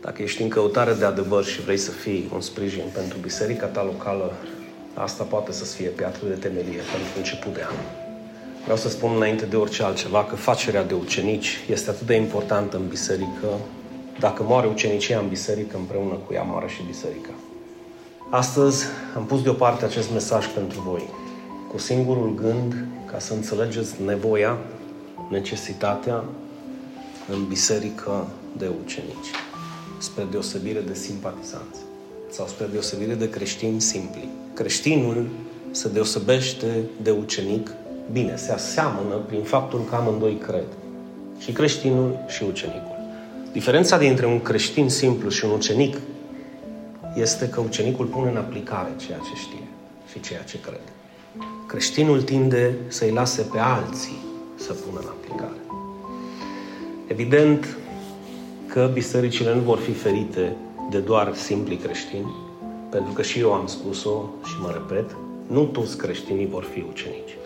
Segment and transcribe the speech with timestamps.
[0.00, 3.84] Dacă ești în căutare de adevăr și vrei să fii un sprijin pentru biserica ta
[3.84, 4.32] locală,
[4.94, 7.74] asta poate să fie piatră de temelie pentru început de an.
[8.62, 12.76] Vreau să spun înainte de orice altceva că facerea de ucenici este atât de importantă
[12.76, 13.48] în biserică.
[14.18, 17.30] Dacă moare ucenicia în biserică, împreună cu ea moare și biserica.
[18.30, 18.84] Astăzi
[19.16, 21.08] am pus deoparte acest mesaj pentru voi,
[21.70, 22.74] cu singurul gând
[23.10, 24.58] ca să înțelegeți nevoia,
[25.30, 26.24] necesitatea
[27.30, 28.26] în biserică
[28.58, 29.30] de ucenici,
[29.98, 31.78] spre deosebire de simpatizanți
[32.30, 34.28] sau spre deosebire de creștini simpli.
[34.54, 35.26] Creștinul
[35.70, 37.70] se deosebește de ucenic
[38.12, 40.66] bine, se aseamănă prin faptul că amândoi cred.
[41.38, 42.96] Și creștinul și ucenicul.
[43.52, 45.96] Diferența dintre un creștin simplu și un ucenic
[47.14, 49.66] este că ucenicul pune în aplicare ceea ce știe
[50.10, 50.92] și ceea ce crede.
[51.66, 54.18] Creștinul tinde să-i lase pe alții
[54.56, 55.60] să pună în aplicare.
[57.06, 57.76] Evident
[58.78, 60.56] că bisericile nu vor fi ferite
[60.90, 62.34] de doar simpli creștini,
[62.90, 67.36] pentru că și eu am spus-o și mă repet, nu toți creștinii vor fi ucenici.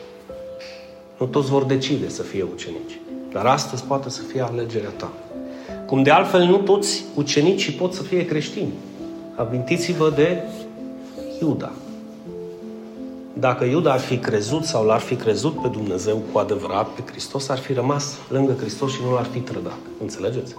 [1.19, 3.01] Nu toți vor decide să fie ucenici.
[3.33, 5.13] Dar astăzi poate să fie alegerea ta.
[5.87, 8.73] Cum de altfel nu toți ucenicii pot să fie creștini.
[9.37, 10.43] Amintiți-vă de
[11.41, 11.73] Iuda.
[13.33, 17.49] Dacă Iuda ar fi crezut sau l-ar fi crezut pe Dumnezeu cu adevărat, pe Hristos,
[17.49, 19.79] ar fi rămas lângă Hristos și nu l-ar fi trădat.
[20.01, 20.55] Înțelegeți?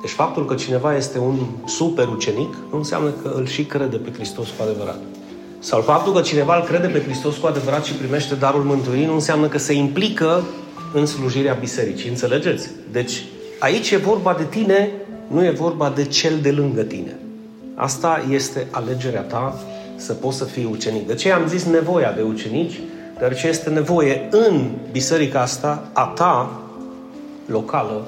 [0.00, 4.12] Deci faptul că cineva este un super ucenic nu înseamnă că îl și crede pe
[4.12, 4.98] Hristos cu adevărat.
[5.58, 9.12] Sau faptul că cineva îl crede pe Hristos cu adevărat și primește darul mântuirii nu
[9.12, 10.42] înseamnă că se implică
[10.92, 12.08] în slujirea bisericii.
[12.08, 12.70] Înțelegeți?
[12.92, 13.24] Deci
[13.58, 14.90] aici e vorba de tine,
[15.26, 17.16] nu e vorba de cel de lângă tine.
[17.74, 19.60] Asta este alegerea ta
[19.96, 21.06] să poți să fii ucenic.
[21.06, 22.80] De ce am zis nevoia de ucenici?
[23.18, 26.60] Deoarece este nevoie în biserica asta, a ta,
[27.46, 28.06] locală,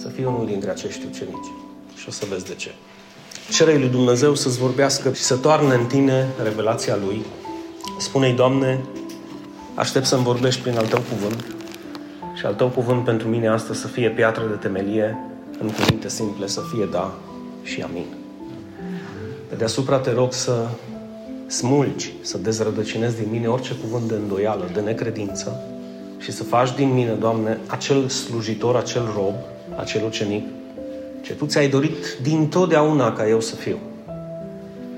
[0.00, 1.50] să fii unul dintre acești ucenici.
[1.96, 2.70] Și o să vezi de ce.
[3.50, 7.24] Cere lui Dumnezeu să-ți vorbească și să toarne în tine revelația Lui.
[7.98, 8.80] Spune-i, Doamne,
[9.74, 11.44] aștept să-mi vorbești prin al Tău cuvânt
[12.34, 15.18] și al Tău cuvânt pentru mine asta să fie piatră de temelie,
[15.60, 17.18] în cuvinte simple să fie da
[17.62, 18.06] și amin.
[19.48, 20.68] Pe deasupra te rog să
[21.46, 25.62] smulgi, să dezrădăcinezi din mine orice cuvânt de îndoială, de necredință
[26.18, 29.34] și să faci din mine, Doamne, acel slujitor, acel rob,
[29.80, 30.46] acel ucenic
[31.22, 33.78] ce Tu ți-ai dorit din totdeauna ca eu să fiu.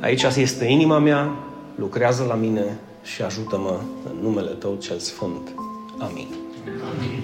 [0.00, 1.31] Aici este inima mea,
[1.75, 5.48] lucrează la mine și ajută-mă în numele Tău cel Sfânt.
[5.98, 6.28] Amin.
[6.66, 7.22] Amin.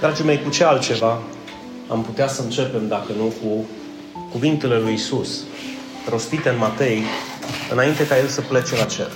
[0.00, 1.18] Dragii mei, cu ce altceva
[1.88, 3.64] am putea să începem dacă nu cu
[4.30, 5.44] cuvintele lui Isus,
[6.10, 7.02] rostite în Matei,
[7.72, 9.10] înainte ca El să plece la cer.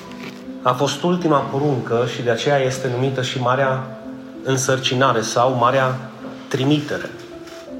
[0.62, 4.00] A fost ultima poruncă și de aceea este numită și Marea
[4.42, 6.10] Însărcinare sau Marea
[6.48, 7.10] Trimitere.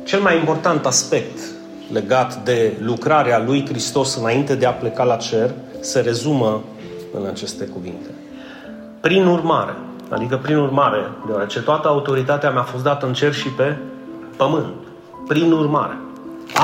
[0.07, 1.39] Cel mai important aspect
[1.93, 6.63] legat de lucrarea lui Hristos înainte de a pleca la cer se rezumă
[7.13, 8.11] în aceste cuvinte.
[9.01, 9.77] Prin urmare,
[10.09, 13.77] adică prin urmare, deoarece toată autoritatea mi-a fost dată în cer și pe
[14.37, 14.75] pământ.
[15.27, 15.99] Prin urmare,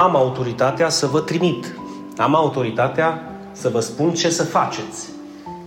[0.03, 1.75] am autoritatea să vă trimit.
[2.17, 3.23] Am autoritatea
[3.53, 5.09] să vă spun ce să faceți.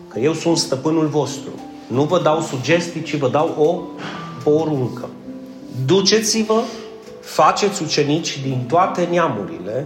[0.08, 1.50] Că eu sunt stăpânul vostru.
[1.88, 3.82] Nu vă dau sugestii, ci vă dau o
[4.44, 5.10] poruncă.
[5.86, 6.62] Duceți-vă
[7.26, 9.86] faceți ucenici din toate neamurile,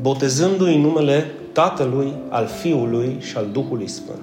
[0.00, 4.22] botezându-i în numele Tatălui, al Fiului și al Duhului Sfânt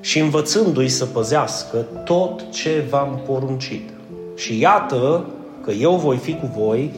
[0.00, 3.90] și învățându-i să păzească tot ce v-am poruncit.
[4.36, 5.24] Și iată
[5.64, 6.90] că eu voi fi cu voi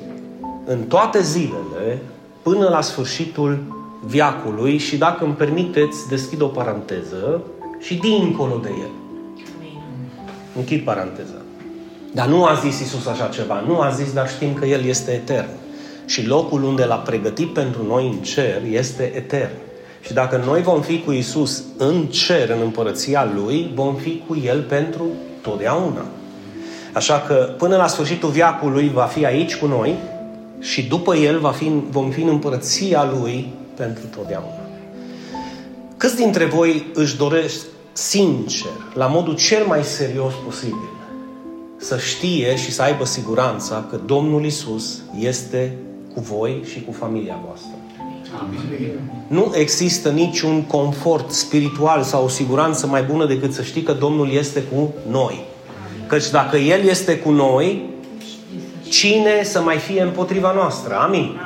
[0.64, 2.02] în toate zilele
[2.42, 3.58] până la sfârșitul
[4.06, 7.42] viacului și dacă îmi permiteți, deschid o paranteză
[7.78, 8.90] și dincolo de el.
[10.56, 11.43] Închid paranteza.
[12.14, 13.64] Dar nu a zis Isus așa ceva.
[13.66, 15.48] Nu a zis, dar știm că El este etern.
[16.06, 19.52] Și locul unde l-a pregătit pentru noi în cer este etern.
[20.00, 24.36] Și dacă noi vom fi cu Isus în cer, în împărăția Lui, vom fi cu
[24.44, 25.04] El pentru
[25.42, 26.04] totdeauna.
[26.92, 29.94] Așa că până la sfârșitul viacului va fi aici cu noi
[30.60, 34.60] și după El va fi, vom fi în împărăția Lui pentru totdeauna.
[35.96, 40.93] Câți dintre voi își doresc sincer, la modul cel mai serios posibil,
[41.86, 45.76] să știe și să aibă siguranța că Domnul Isus este
[46.14, 47.70] cu voi și cu familia voastră.
[48.40, 48.60] Amin.
[49.26, 54.32] Nu există niciun confort spiritual sau o siguranță mai bună decât să știi că Domnul
[54.32, 55.44] este cu noi.
[56.06, 57.82] Căci dacă El este cu noi,
[58.88, 60.94] cine să mai fie împotriva noastră?
[60.94, 61.40] Amin.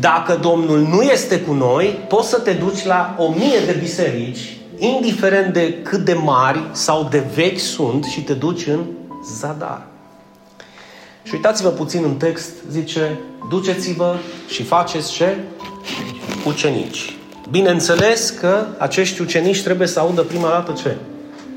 [0.00, 4.56] Dacă Domnul nu este cu noi, poți să te duci la o mie de biserici,
[4.78, 8.80] indiferent de cât de mari sau de vechi sunt, și te duci în
[9.24, 9.86] zadar.
[11.22, 13.18] Și uitați-vă puțin în text, zice,
[13.50, 14.16] duceți-vă
[14.48, 15.36] și faceți ce?
[16.46, 17.16] Ucenici.
[17.50, 20.96] Bineînțeles că acești ucenici trebuie să audă prima dată ce?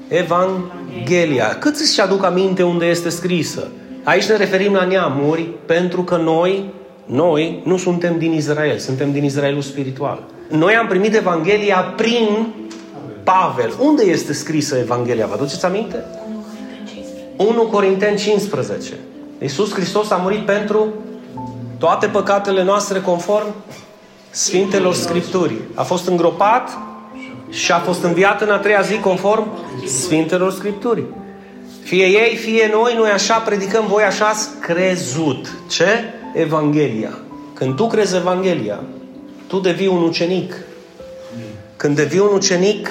[0.07, 1.57] Evanghelia.
[1.59, 3.67] Cât îți aduc aminte unde este scrisă?
[4.03, 6.73] Aici ne referim la neamuri pentru că noi,
[7.05, 10.23] noi nu suntem din Israel, suntem din Israelul spiritual.
[10.49, 12.53] Noi am primit Evanghelia prin
[13.23, 13.73] Pavel.
[13.79, 15.25] Unde este scrisă Evanghelia?
[15.25, 16.03] Vă aduceți aminte?
[17.37, 18.93] 1 Corinteni 15.
[19.41, 20.93] Iisus Hristos a murit pentru
[21.77, 23.53] toate păcatele noastre conform
[24.29, 25.61] Sfintelor Scripturii.
[25.73, 26.77] A fost îngropat
[27.49, 29.47] și a fost înviat în a treia zi conform
[29.85, 31.07] Sfintelor Scripturii.
[31.83, 35.51] Fie ei, fie noi, noi așa predicăm, voi așa ați crezut.
[35.69, 35.87] Ce?
[36.33, 37.17] Evanghelia.
[37.53, 38.83] Când tu crezi Evanghelia,
[39.47, 40.55] tu devii un ucenic.
[41.75, 42.89] Când devii un ucenic,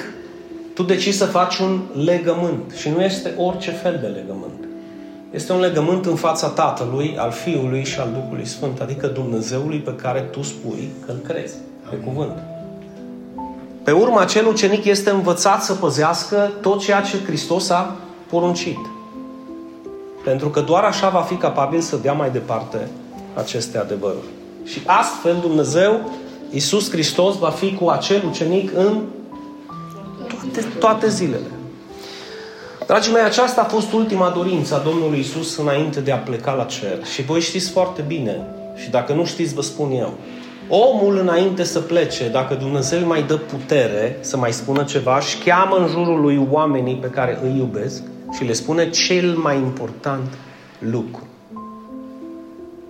[0.75, 2.73] tu decizi să faci un legământ.
[2.75, 4.67] Și nu este orice fel de legământ.
[5.31, 9.95] Este un legământ în fața Tatălui, al Fiului și al Duhului Sfânt, adică Dumnezeului pe
[9.95, 11.55] care tu spui că îl crezi,
[11.89, 12.37] pe cuvânt.
[13.83, 17.95] Pe urmă, acel ucenic este învățat să păzească tot ceea ce Hristos a
[18.29, 18.79] poruncit.
[20.23, 22.87] Pentru că doar așa va fi capabil să dea mai departe
[23.33, 24.27] aceste adevăruri.
[24.63, 26.11] Și astfel Dumnezeu,
[26.51, 29.01] Iisus Hristos, va fi cu acel ucenic în
[30.27, 31.49] toate, toate zilele.
[32.87, 36.63] Dragii mei, aceasta a fost ultima dorință a Domnului Isus înainte de a pleca la
[36.63, 37.05] cer.
[37.13, 38.45] Și voi știți foarte bine,
[38.75, 40.13] și dacă nu știți, vă spun eu,
[40.69, 45.37] omul înainte să plece, dacă Dumnezeu îi mai dă putere să mai spună ceva, și
[45.37, 48.01] cheamă în jurul lui oamenii pe care îi iubesc
[48.37, 50.33] și le spune cel mai important
[50.79, 51.27] lucru.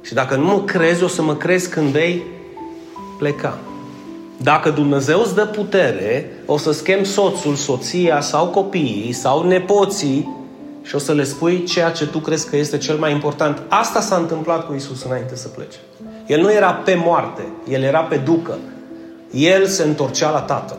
[0.01, 2.23] Și dacă nu mă crezi, o să mă crezi când vei
[3.17, 3.57] pleca.
[4.37, 10.35] Dacă Dumnezeu îți dă putere, o să schem soțul, soția sau copiii sau nepoții
[10.83, 13.61] și o să le spui ceea ce tu crezi că este cel mai important.
[13.67, 15.77] Asta s-a întâmplat cu Isus înainte să plece.
[16.25, 18.57] El nu era pe moarte, el era pe ducă.
[19.31, 20.77] El se întorcea la Tatăl.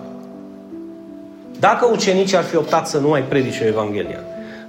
[1.59, 4.21] Dacă ucenicii ar fi optat să nu mai predice Evanghelia,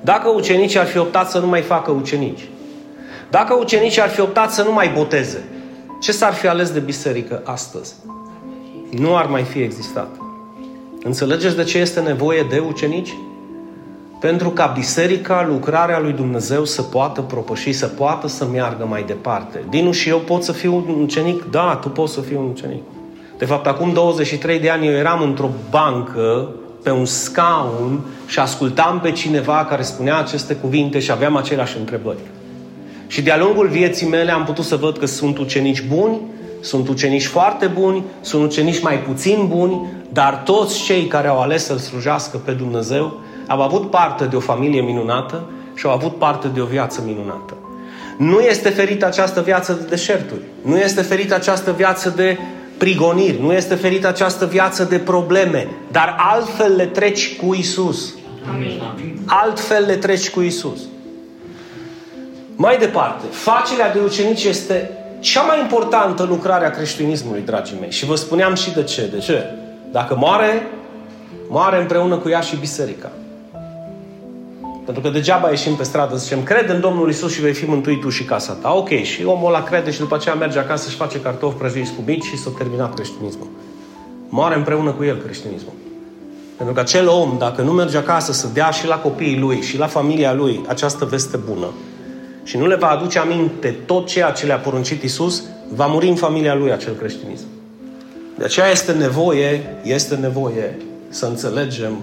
[0.02, 2.50] dacă ucenicii ar fi optat să nu mai facă ucenici,
[3.30, 5.44] dacă ucenicii ar fi optat să nu mai boteze,
[6.02, 7.94] ce s-ar fi ales de biserică astăzi?
[8.90, 10.08] Nu ar mai fi existat.
[11.04, 13.14] Înțelegeți de ce este nevoie de ucenici?
[14.20, 19.64] Pentru ca biserica, lucrarea lui Dumnezeu să poată propăși, să poată să meargă mai departe.
[19.70, 21.44] Dinu și eu pot să fiu un ucenic?
[21.52, 22.82] Da, tu poți să fii un ucenic.
[23.38, 26.50] De fapt, acum 23 de ani eu eram într-o bancă,
[26.84, 32.18] pe un scaun și ascultam pe cineva care spunea aceste cuvinte și aveam aceleași întrebări.
[33.08, 36.18] Și de-a lungul vieții mele am putut să văd că sunt ucenici buni
[36.62, 41.66] sunt ucenici foarte buni, sunt ucenici mai puțin buni, dar toți cei care au ales
[41.66, 46.48] să-L slujească pe Dumnezeu au avut parte de o familie minunată și au avut parte
[46.48, 47.54] de o viață minunată.
[48.18, 50.42] Nu este ferită această viață de deșerturi.
[50.62, 52.38] Nu este ferită această viață de
[52.78, 53.42] prigoniri.
[53.42, 55.68] Nu este ferită această viață de probleme.
[55.92, 58.14] Dar altfel le treci cu Isus.
[59.26, 60.80] Altfel le treci cu Isus.
[62.56, 64.92] Mai departe, facerea de ucenici este
[65.32, 67.92] cea mai importantă lucrare a creștinismului, dragii mei.
[67.92, 69.08] Și vă spuneam și de ce.
[69.08, 69.46] De ce?
[69.92, 70.68] Dacă moare,
[71.50, 73.12] moare împreună cu ea și biserica.
[74.86, 78.02] Pentru că degeaba ieșim pe stradă, zicem, cred în Domnul Isus și vei fi mântuit
[78.02, 78.76] tu și casa ta.
[78.76, 82.02] Ok, și omul ăla crede și după aceea merge acasă și face cartofi prăjiți cu
[82.06, 83.48] mici și s-a terminat creștinismul.
[84.30, 85.74] Moare împreună cu el creștinismul.
[86.58, 89.78] Pentru că acel om, dacă nu merge acasă să dea și la copiii lui și
[89.78, 91.68] la familia lui această veste bună,
[92.48, 96.16] și nu le va aduce aminte tot ceea ce le-a poruncit Isus, va muri în
[96.16, 97.46] familia lui acel creștinism.
[98.38, 100.78] De aceea este nevoie, este nevoie
[101.10, 101.98] să înțelegem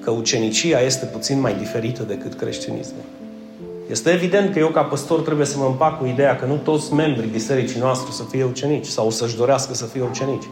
[0.00, 3.04] că ucenicia este puțin mai diferită decât creștinismul.
[3.90, 6.92] Este evident că eu ca păstor trebuie să mă împac cu ideea că nu toți
[6.92, 10.48] membrii bisericii noastre să fie ucenici sau să-și dorească să fie ucenici.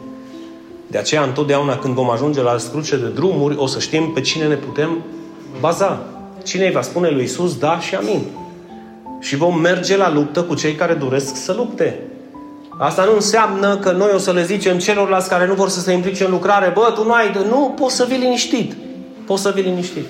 [0.87, 4.47] De aceea, întotdeauna când vom ajunge la scruce de drumuri, o să știm pe cine
[4.47, 5.03] ne putem
[5.59, 6.05] baza.
[6.43, 8.21] Cine îi va spune lui Isus da și amin
[9.23, 11.99] și vom merge la luptă cu cei care doresc să lupte.
[12.77, 15.91] Asta nu înseamnă că noi o să le zicem celorlalți care nu vor să se
[15.91, 17.39] implice în lucrare, bă, tu nu ai de...
[17.49, 18.73] Nu, poți să vii liniștit.
[19.25, 20.05] Poți să vii liniștit.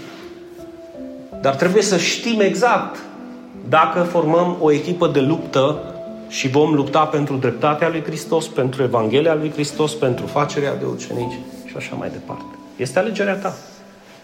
[1.42, 3.00] Dar trebuie să știm exact
[3.70, 5.80] dacă formăm o echipă de luptă
[6.28, 11.40] și vom lupta pentru dreptatea lui Hristos, pentru Evanghelia lui Hristos, pentru facerea de ucenici
[11.66, 12.58] și așa mai departe.
[12.76, 13.54] Este alegerea ta.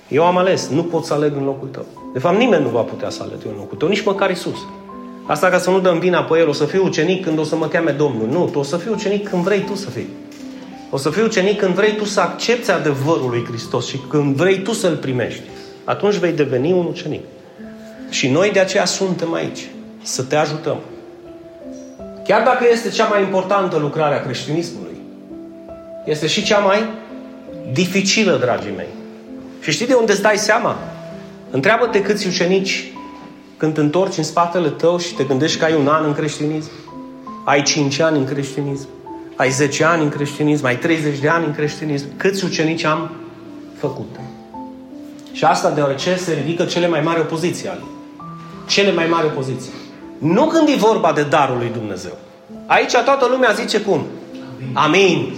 [0.07, 1.85] Eu am ales, nu pot să aleg în locul tău.
[2.13, 4.57] De fapt, nimeni nu va putea să alege în locul tău, nici măcar Isus.
[5.29, 7.55] Asta ca să nu dăm vina pe el, o să fiu ucenic când o să
[7.55, 8.27] mă cheme Domnul.
[8.27, 10.07] Nu, tu o să fii ucenic când vrei tu să fii.
[10.89, 14.59] O să fii ucenic când vrei tu să accepti adevărul lui Hristos și când vrei
[14.59, 15.41] tu să-l primești.
[15.83, 17.23] Atunci vei deveni un ucenic.
[18.09, 19.67] Și noi de aceea suntem aici.
[20.03, 20.77] să te ajutăm.
[22.23, 24.97] Chiar dacă este cea mai importantă lucrare a creștinismului,
[26.05, 26.83] este și cea mai
[27.71, 28.89] dificilă, dragii mei.
[29.61, 30.77] Și știi de unde îți dai seama?
[31.51, 32.91] Întreabă-te câți ucenici
[33.59, 36.69] când te întorci în spatele tău și te gândești că ai un an în creștinism,
[37.43, 38.87] ai 5 ani în creștinism,
[39.35, 43.11] ai 10 ani în creștinism, ai 30 de ani în creștinism, câți ucenici am
[43.79, 44.15] făcut?
[45.31, 47.83] Și asta deoarece se ridică cele mai mari opoziții ale.
[48.67, 49.71] Cele mai mari opoziții.
[50.17, 52.17] Nu când e vorba de darul lui Dumnezeu.
[52.65, 54.05] Aici toată lumea zice cum?
[54.73, 54.77] Amin.
[54.77, 55.33] Amin.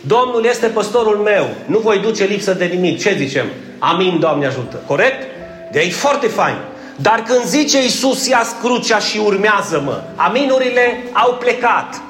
[0.00, 1.46] Domnul este păstorul meu.
[1.66, 2.98] Nu voi duce lipsă de nimic.
[2.98, 3.46] Ce zicem?
[3.78, 4.82] Amin, Doamne ajută.
[4.86, 5.22] Corect?
[5.72, 6.56] De e foarte fain.
[6.96, 12.00] Dar când zice Iisus, ia crucea și urmează-mă, aminurile au plecat.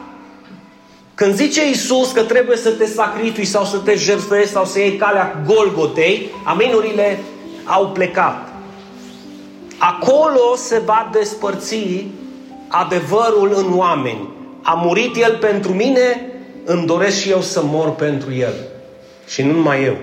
[1.14, 4.96] Când zice Iisus că trebuie să te sacrifici sau să te jertfești sau să iei
[4.96, 7.18] calea Golgotei, aminurile
[7.64, 8.48] au plecat.
[9.78, 12.06] Acolo se va despărți
[12.68, 14.28] adevărul în oameni.
[14.62, 16.32] A murit El pentru mine,
[16.64, 18.54] îmi doresc și eu să mor pentru El.
[19.26, 19.96] Și nu numai eu.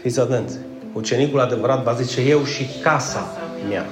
[0.00, 0.56] Fiți atenți.
[0.92, 3.36] Ucenicul adevărat va zice eu și casa
[3.68, 3.86] mea.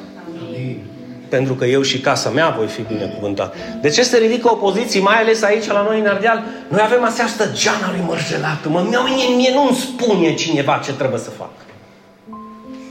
[1.28, 3.54] Pentru că eu și casa mea voi fi binecuvântat.
[3.80, 6.44] De ce se ridică opoziții, mai ales aici la noi în Ardeal?
[6.68, 8.68] Noi avem această geana lui mărgelată.
[8.68, 11.50] Mă, mie, mie nu-mi spune cineva ce trebuie să fac.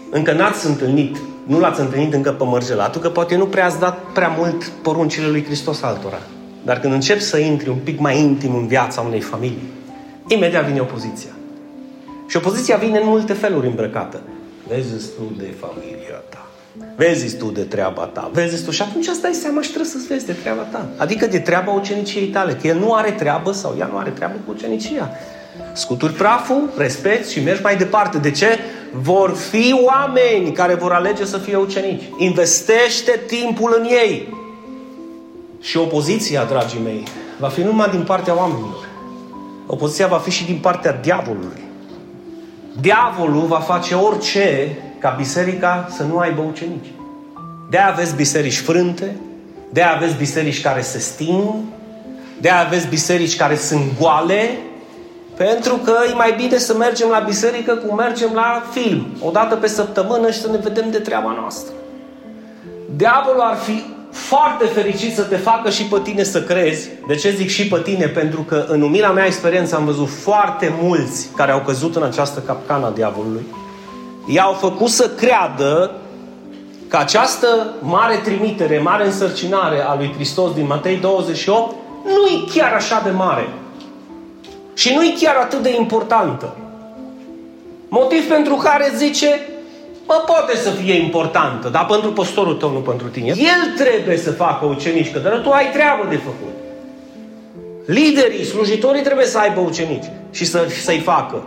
[0.10, 4.00] Încă n-ați întâlnit, nu l-ați întâlnit încă pe mărgelatul, că poate nu prea ați dat
[4.14, 6.20] prea mult poruncile lui Hristos altora.
[6.64, 9.72] Dar când încep să intri un pic mai intim în viața unei familii,
[10.28, 11.32] imediat vine opoziția.
[12.28, 14.22] Și opoziția vine în multe feluri îmbrăcată.
[14.68, 16.43] Vezi tu de familia ta.
[16.96, 18.30] Vezi tu de treaba ta.
[18.34, 18.72] Vezi tu.
[18.72, 20.86] Și atunci asta e seama și trebuie să vezi de treaba ta.
[20.98, 22.54] Adică de treaba uceniciei tale.
[22.54, 25.10] Că el nu are treabă sau ea nu are treabă cu ucenicia.
[25.74, 28.18] Scuturi praful, respect și mergi mai departe.
[28.18, 28.60] De ce?
[28.92, 32.04] Vor fi oameni care vor alege să fie ucenici.
[32.18, 34.38] Investește timpul în ei.
[35.62, 37.04] Și opoziția, dragii mei,
[37.40, 38.88] va fi numai din partea oamenilor.
[39.66, 41.62] Opoziția va fi și din partea diavolului.
[42.82, 46.92] Diavolul va face orice ca biserica să nu aibă ucenici.
[47.70, 49.16] de aveți biserici frânte,
[49.70, 51.54] de aveți biserici care se sting,
[52.42, 54.58] de aveți biserici care sunt goale,
[55.38, 59.56] pentru că e mai bine să mergem la biserică cum mergem la film, o dată
[59.56, 61.74] pe săptămână și să ne vedem de treaba noastră.
[62.96, 66.90] Diavolul ar fi foarte fericit să te facă și pe tine să crezi.
[67.08, 68.06] De ce zic și pe tine?
[68.06, 72.40] Pentru că în umila mea experiență am văzut foarte mulți care au căzut în această
[72.40, 73.46] capcană a diavolului.
[74.26, 75.92] I-au făcut să creadă
[76.88, 81.76] că această mare trimitere, mare însărcinare a lui Hristos din Matei 28
[82.06, 83.50] nu e chiar așa de mare.
[84.74, 86.56] Și nu e chiar atât de importantă.
[87.88, 89.40] Motiv pentru care zice,
[90.06, 93.28] Bă, poate să fie importantă, dar pentru păstorul tău, nu pentru tine.
[93.28, 96.54] El trebuie să facă ucenici, că dar tu ai treabă de făcut.
[97.86, 101.44] Liderii, slujitorii trebuie să aibă ucenici și să, să-i facă.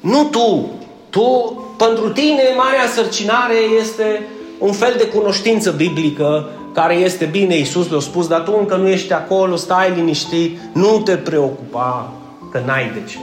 [0.00, 0.70] Nu tu.
[1.16, 4.26] Tu, pentru tine, marea însărcinare este
[4.58, 8.88] un fel de cunoștință biblică care este bine, Iisus le-a spus, dar tu încă nu
[8.88, 12.12] ești acolo, stai liniștit, nu te preocupa
[12.50, 13.18] că n-ai de ce.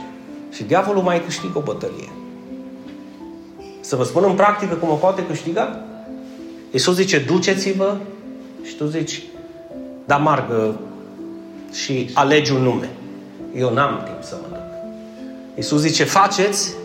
[0.51, 2.11] Și diavolul mai câștigă o bătălie.
[3.79, 5.79] Să vă spun în practică cum o poate câștiga?
[6.71, 7.95] Iisus zice, duceți-vă
[8.63, 9.23] și tu zici,
[10.05, 10.79] da margă
[11.73, 12.89] și alegi un nume.
[13.55, 14.63] Eu n-am timp să mă duc.
[15.55, 16.81] Iisus zice, faceți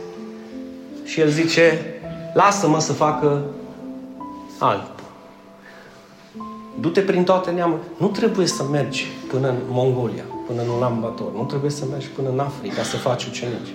[1.09, 1.95] și El zice,
[2.35, 3.45] lasă-mă să facă
[4.59, 5.05] altul.
[6.81, 7.87] Du-te prin toate neamurile.
[7.97, 11.27] Nu trebuie să mergi până în Mongolia, până în Ulaanbaatar.
[11.35, 13.75] Nu trebuie să mergi până în Africa să faci ucenici.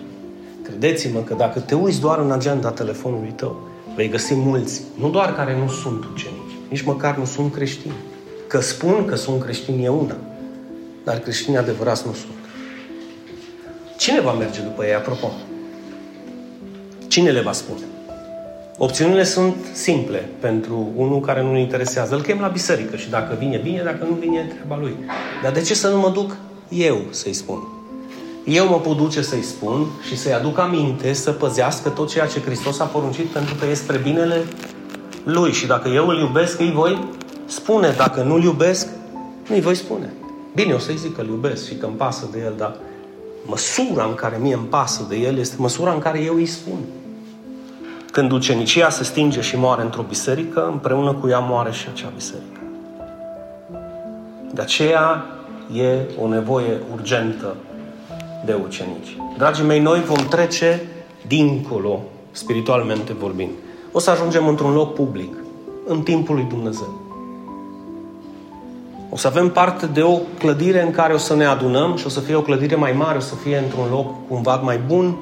[0.64, 5.36] Credeți-mă că dacă te uiți doar în agenda telefonului tău, vei găsi mulți, nu doar
[5.36, 7.94] care nu sunt ucenici, nici măcar nu sunt creștini.
[8.48, 10.16] Că spun că sunt creștini e una,
[11.04, 12.32] dar creștini adevărați nu sunt.
[13.98, 15.32] Cine va merge după ei, apropo?
[17.14, 17.82] Cine le va spune?
[18.78, 22.16] Opțiunile sunt simple pentru unul care nu-l interesează.
[22.16, 24.96] Îl chem la biserică și dacă vine, bine, dacă nu vine, treaba lui.
[25.44, 26.36] Dar de ce să nu mă duc
[26.70, 27.68] eu să-i spun?
[28.46, 32.40] eu mă pot duce să-i spun și să-i aduc aminte să păzească tot ceea ce
[32.40, 34.44] Hristos a poruncit pentru că este spre binele
[35.24, 35.52] Lui.
[35.52, 37.08] Și dacă eu îl iubesc, îi voi
[37.46, 37.94] spune.
[37.98, 38.88] Dacă nu-l iubesc,
[39.50, 40.14] nu-i voi spune.
[40.56, 42.76] Bine, o să-i zic că îl iubesc și că îmi pasă de el, dar
[43.46, 46.78] măsura în care mie îmi pasă de el este măsura în care eu îi spun.
[48.14, 52.60] Când ucenicia se stinge și moare într-o biserică, împreună cu ea moare și acea biserică.
[54.52, 55.26] De aceea
[55.74, 57.56] e o nevoie urgentă
[58.46, 59.18] de ucenici.
[59.38, 60.82] Dragii mei, noi vom trece
[61.28, 62.02] dincolo,
[62.32, 63.52] spiritualmente vorbind.
[63.92, 65.36] O să ajungem într-un loc public,
[65.86, 67.02] în timpul lui Dumnezeu.
[69.10, 72.10] O să avem parte de o clădire în care o să ne adunăm și o
[72.10, 75.18] să fie o clădire mai mare, o să fie într-un loc cumva mai bun.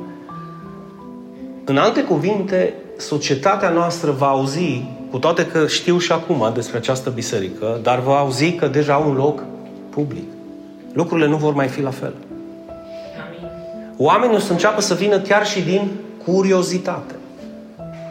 [1.65, 7.09] În alte cuvinte, societatea noastră va auzi, cu toate că știu și acum despre această
[7.09, 9.43] biserică, dar va auzi că deja au un loc
[9.89, 10.23] public.
[10.93, 12.13] Lucrurile nu vor mai fi la fel.
[13.97, 15.91] Oamenii o să înceapă să vină chiar și din
[16.25, 17.15] curiozitate.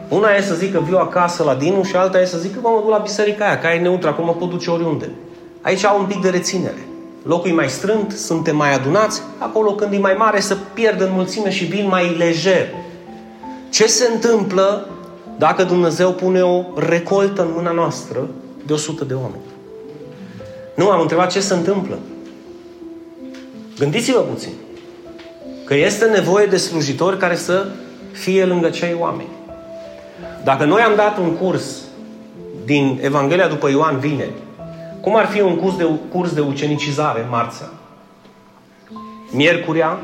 [0.08, 2.90] Una e să zică viu acasă la Dinu și alta e să zică mă duc
[2.90, 5.10] la biserica aia, care e neutră, acum mă pot duce oriunde.
[5.60, 6.88] Aici au un pic de reținere.
[7.22, 11.08] Locul e mai strânt, suntem mai adunați, acolo când e mai mare să pierd în
[11.12, 12.66] mulțime și vin mai lejer.
[13.70, 14.88] Ce se întâmplă
[15.38, 18.28] dacă Dumnezeu pune o recoltă în mâna noastră
[18.66, 19.42] de 100 de oameni?
[20.74, 21.98] Nu, am întrebat ce se întâmplă.
[23.78, 24.52] Gândiți-vă puțin.
[25.64, 27.66] Că este nevoie de slujitori care să
[28.12, 29.28] fie lângă cei oameni.
[30.44, 31.76] Dacă noi am dat un curs
[32.64, 34.32] din Evanghelia după Ioan vineri,
[35.00, 37.70] cum ar fi un curs de, curs de ucenicizare marțea?
[39.30, 39.98] Miercurea,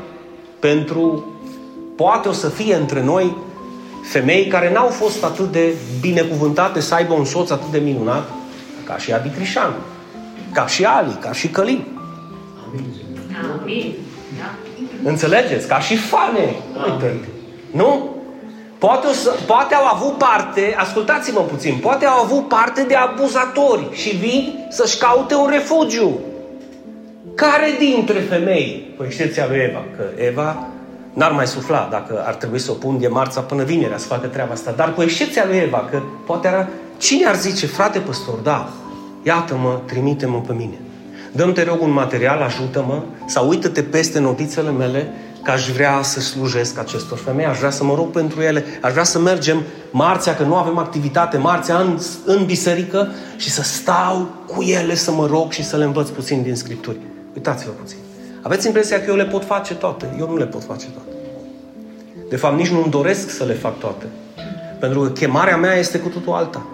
[0.59, 1.25] pentru
[1.95, 3.35] poate o să fie între noi
[4.07, 8.29] femei care n-au fost atât de binecuvântate să aibă un soț atât de minunat
[8.83, 9.73] ca și Adi Crișan,
[10.53, 11.83] ca și Ali, ca și Călin.
[13.61, 13.93] Amin.
[14.39, 15.09] Da.
[15.09, 15.67] Înțelegeți?
[15.67, 16.55] Ca și Fane.
[16.91, 17.19] Uite.
[17.71, 18.15] Nu?
[18.77, 23.87] Poate, o să, poate au avut parte, ascultați-mă puțin, poate au avut parte de abuzatori
[23.91, 26.19] și vin să-și caute un refugiu.
[27.35, 30.67] Care dintre femei, păi știți lui Eva, că Eva
[31.17, 34.27] n-ar mai sufla dacă ar trebui să o pun de marța până vinerea să facă
[34.27, 34.71] treaba asta.
[34.71, 36.67] Dar cu excepția lui Eva, că poate era...
[36.97, 38.69] Cine ar zice, frate păstor, da,
[39.23, 40.79] iată-mă, trimite-mă pe mine.
[41.31, 46.19] Dăm te rog un material, ajută-mă, sau uită-te peste notițele mele că aș vrea să
[46.19, 50.35] slujesc acestor femei, aș vrea să mă rog pentru ele, aș vrea să mergem marțea,
[50.35, 55.25] că nu avem activitate marțea în, în biserică și să stau cu ele să mă
[55.25, 56.97] rog și să le învăț puțin din Scripturi.
[57.33, 57.97] Uitați-vă puțin.
[58.47, 60.15] Aveți impresia că eu le pot face toate.
[60.19, 61.17] Eu nu le pot face toate.
[62.29, 64.05] De fapt, nici nu-mi doresc să le fac toate.
[64.79, 66.65] Pentru că chemarea mea este cu totul alta.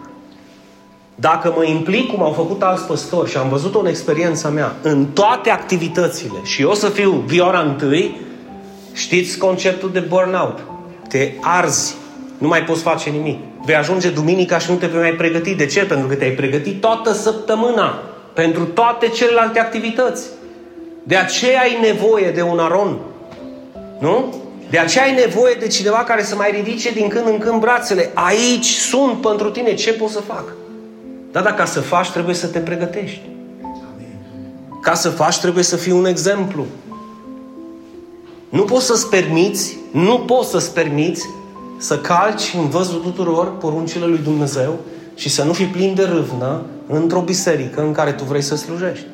[1.16, 5.06] Dacă mă implic cum au făcut alți păstori și am văzut-o în experiența mea, în
[5.06, 8.22] toate activitățile și eu să fiu viora întâi,
[8.94, 10.60] Știți conceptul de burnout?
[11.10, 11.96] Te arzi.
[12.38, 13.40] Nu mai poți face nimic.
[13.66, 15.56] Vei ajunge duminica și nu te vei mai pregăti.
[15.56, 15.86] De ce?
[15.86, 18.00] Pentru că te-ai pregătit toată săptămâna
[18.34, 20.28] pentru toate celelalte activități.
[21.04, 23.00] De aceea ai nevoie de un aron.
[24.00, 24.34] Nu?
[24.70, 28.12] De aceea ai nevoie de cineva care să mai ridice din când în când brațele.
[28.14, 29.74] Aici sunt pentru tine.
[29.74, 30.44] Ce pot să fac?
[31.32, 33.22] Dar dacă să faci, trebuie să te pregătești.
[34.82, 36.66] Ca să faci, trebuie să fii un exemplu.
[38.50, 41.26] Nu poți să-ți permiți, nu poți să-ți permiți
[41.78, 44.80] să calci în văzul tuturor poruncile lui Dumnezeu
[45.16, 49.06] și să nu fii plin de râvnă într-o biserică în care tu vrei să slujești.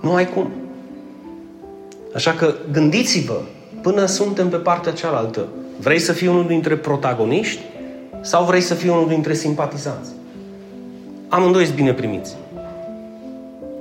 [0.00, 0.50] Nu ai cum.
[2.14, 3.40] Așa că gândiți-vă
[3.82, 5.48] până suntem pe partea cealaltă.
[5.78, 7.60] Vrei să fii unul dintre protagoniști
[8.20, 10.10] sau vrei să fii unul dintre simpatizanți?
[11.28, 12.36] Amândoi sunt bine primiți.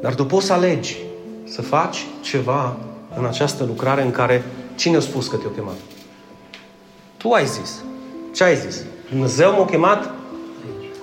[0.01, 0.97] Dar tu poți să alegi
[1.43, 2.75] să faci ceva
[3.17, 4.43] în această lucrare în care
[4.75, 5.75] cine a spus că te-a chemat?
[7.17, 7.83] Tu ai zis.
[8.35, 8.83] Ce ai zis?
[9.09, 10.11] Dumnezeu m-a chemat?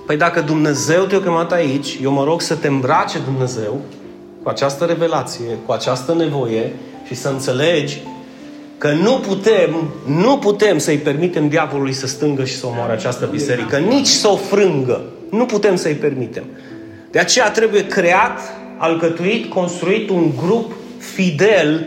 [0.05, 3.81] Păi dacă Dumnezeu te-a chemat aici, eu mă rog să te îmbrace Dumnezeu
[4.47, 6.73] cu această revelație, cu această nevoie
[7.05, 8.01] și să înțelegi
[8.77, 13.77] că nu putem, nu putem să-i permitem diavolului să stângă și să omoare această biserică,
[13.77, 15.01] nici să o frângă.
[15.31, 16.43] Nu putem să-i permitem.
[17.11, 18.39] De aceea trebuie creat,
[18.77, 21.85] alcătuit, construit un grup fidel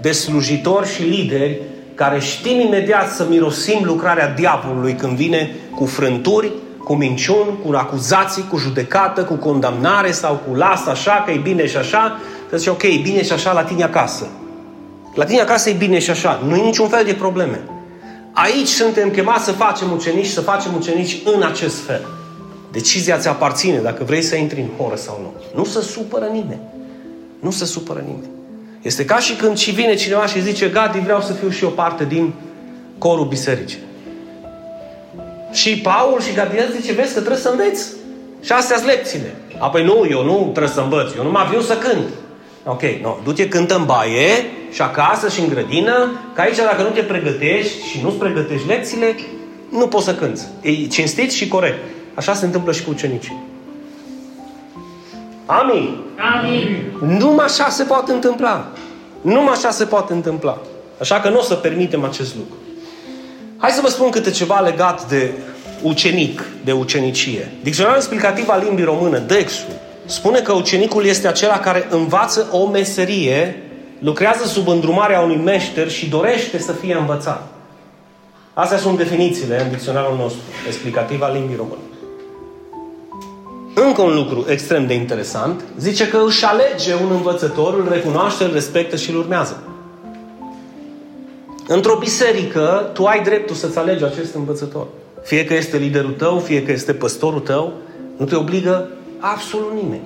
[0.00, 1.60] de slujitori și lideri
[1.94, 6.50] care știm imediat să mirosim lucrarea diavolului când vine cu frânturi,
[6.90, 11.66] cu minciuni, cu acuzații, cu judecată, cu condamnare sau cu las așa, că e bine
[11.66, 14.26] și așa, să zice, ok, e bine și așa la tine acasă.
[15.14, 16.42] La tine acasă e bine și așa.
[16.46, 17.60] Nu e niciun fel de probleme.
[18.32, 22.06] Aici suntem chemați să facem ucenici, să facem ucenici în acest fel.
[22.72, 25.58] Decizia ți aparține dacă vrei să intri în horă sau nu.
[25.60, 26.60] Nu se supără nimeni.
[27.40, 28.30] Nu se supără nimeni.
[28.82, 31.70] Este ca și când și vine cineva și zice, Gadi, vreau să fiu și eu
[31.70, 32.32] parte din
[32.98, 33.88] corul bisericii.
[35.52, 37.88] Și Paul și Gadiel zice, vezi că trebuie să înveți.
[38.40, 39.34] Și astea sunt lecțiile.
[39.58, 42.08] Apoi nu, eu nu trebuie să învăț, eu nu mă viu să cânt.
[42.64, 46.88] Ok, no, du-te cântă în baie și acasă și în grădină, că aici dacă nu
[46.88, 49.14] te pregătești și nu-ți pregătești lecțiile,
[49.70, 50.46] nu poți să cânți.
[50.60, 51.78] E cinstit și corect.
[52.14, 53.42] Așa se întâmplă și cu ucenicii.
[55.46, 55.96] Amin.
[56.34, 56.92] Amin.
[57.18, 58.72] Numai așa se poate întâmpla.
[59.20, 60.58] Numai așa se poate întâmpla.
[61.00, 62.54] Așa că nu o să permitem acest lucru.
[63.60, 65.30] Hai să vă spun câte ceva legat de
[65.82, 67.52] ucenic, de ucenicie.
[67.62, 69.72] Dicționarul explicativ al limbii română, Dexul,
[70.04, 73.62] spune că ucenicul este acela care învață o meserie,
[73.98, 77.48] lucrează sub îndrumarea unui meșter și dorește să fie învățat.
[78.54, 81.82] Astea sunt definițiile în dicționarul nostru explicativ al limbii române.
[83.74, 88.52] Încă un lucru extrem de interesant, zice că își alege un învățător, îl recunoaște, îl
[88.52, 89.62] respectă și îl urmează.
[91.72, 94.86] Într-o biserică, tu ai dreptul să-ți alegi acest învățător.
[95.22, 97.72] Fie că este liderul tău, fie că este păstorul tău,
[98.16, 100.02] nu te obligă absolut nimeni.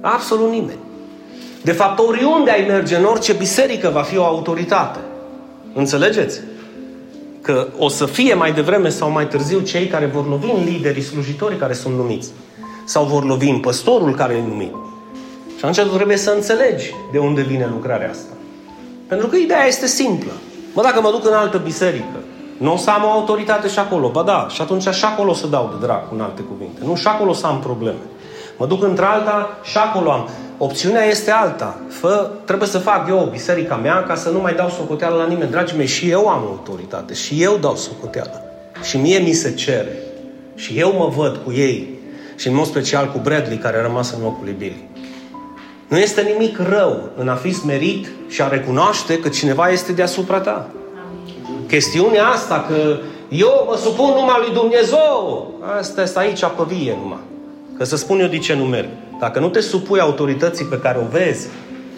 [0.00, 0.78] Absolut nimeni.
[1.62, 4.98] De fapt, oriunde ai merge, în orice biserică, va fi o autoritate.
[5.74, 6.40] Înțelegeți?
[7.40, 11.02] Că o să fie mai devreme sau mai târziu cei care vor lovi în liderii,
[11.02, 12.30] slujitorii care sunt numiți.
[12.84, 14.72] Sau vor lovi în păstorul care e numit.
[15.58, 18.32] Și atunci tu trebuie să înțelegi de unde vine lucrarea asta.
[19.06, 20.32] Pentru că ideea este simplă.
[20.72, 22.18] Mă, dacă mă duc în altă biserică,
[22.58, 24.08] nu o să am o autoritate și acolo.
[24.08, 26.80] Ba da, și atunci și acolo o să dau de drac, în alte cuvinte.
[26.84, 27.98] Nu și acolo o să am probleme.
[28.56, 30.28] Mă duc într-alta și acolo am.
[30.58, 31.78] Opțiunea este alta.
[31.88, 35.50] Fă, trebuie să fac eu biserica mea ca să nu mai dau socoteală la nimeni.
[35.50, 37.14] Dragii mei, și eu am autoritate.
[37.14, 38.42] Și eu dau socoteală.
[38.82, 39.96] Și mie mi se cere.
[40.54, 41.98] Și eu mă văd cu ei.
[42.36, 44.88] Și în mod special cu Bradley, care a rămas în locul lui Billy.
[45.90, 50.40] Nu este nimic rău în a fi smerit și a recunoaște că cineva este deasupra
[50.40, 50.68] ta.
[51.68, 52.98] Chestiunea asta că
[53.28, 57.18] eu mă supun numai lui Dumnezeu, asta este aici pe vie numai.
[57.76, 58.88] Că să spun eu de ce nu merg.
[59.20, 61.48] Dacă nu te supui autorității pe care o vezi,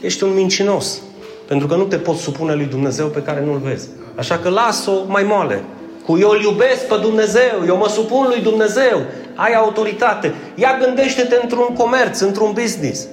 [0.00, 1.00] ești un mincinos.
[1.46, 3.88] Pentru că nu te poți supune lui Dumnezeu pe care nu-l vezi.
[4.16, 5.64] Așa că las-o mai moale.
[6.06, 9.00] Cu eu îl iubesc pe Dumnezeu, eu mă supun lui Dumnezeu,
[9.34, 10.34] ai autoritate.
[10.54, 13.06] Ia gândește-te într-un comerț, într-un business.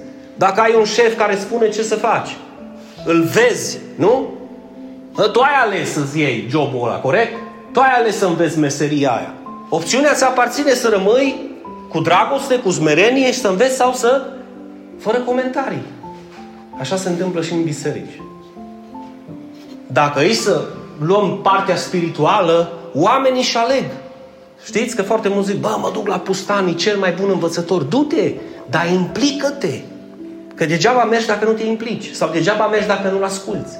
[0.44, 2.36] Dacă ai un șef care spune ce să faci,
[3.04, 4.28] îl vezi, nu?
[5.32, 7.32] Tu ai ales să-ți iei jobul ăla, corect?
[7.72, 9.34] Tu ai ales să înveți meseria aia.
[9.68, 11.50] Opțiunea ți aparține să rămâi
[11.88, 14.22] cu dragoste, cu smerenie și să înveți sau să...
[14.98, 15.82] fără comentarii.
[16.78, 18.20] Așa se întâmplă și în biserici.
[19.86, 20.64] Dacă e să
[20.98, 23.84] luăm partea spirituală, oamenii își aleg.
[24.64, 27.82] Știți că foarte mulți zic, bă, mă duc la Pustanii, cel mai bun învățător.
[27.82, 28.32] Du-te,
[28.70, 29.80] dar implică-te.
[30.60, 32.10] Că degeaba mergi dacă nu te implici.
[32.12, 33.78] Sau degeaba mergi dacă nu-l asculți.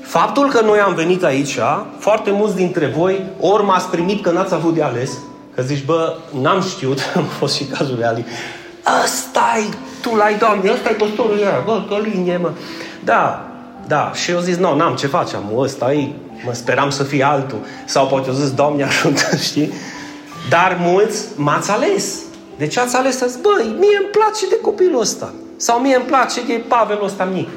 [0.00, 1.58] Faptul că noi am venit aici,
[1.98, 5.10] foarte mulți dintre voi, ori m-ați primit că n-ați avut de ales,
[5.54, 8.24] că zici, bă, n-am știut, am fost și cazul de Ali.
[9.04, 9.54] ăsta
[10.00, 12.50] tu l-ai, Doamne, ăsta e păstorul ăla, bă, că linie, mă.
[13.04, 13.50] Da,
[13.86, 16.12] da, și eu zis, nu, n-am, ce facem, ăsta e,
[16.44, 17.58] mă speram să fie altul.
[17.84, 19.72] Sau poate eu zis, Doamne, ajută, știi?
[20.48, 22.14] Dar mulți m-ați ales.
[22.58, 25.32] De ce ați ales să zic, băi, mie îmi place de copilul ăsta.
[25.56, 27.48] Sau mie îmi place de Pavelul ăsta mic.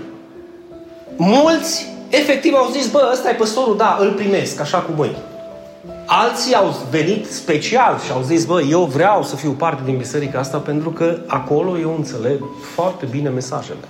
[1.16, 5.18] Mulți efectiv au zis, bă, ăsta e păstorul, da, îl primesc, așa cu mâini.
[6.06, 10.40] Alții au venit special și au zis, bă, eu vreau să fiu parte din biserica
[10.40, 13.88] asta pentru că acolo eu înțeleg foarte bine mesajele.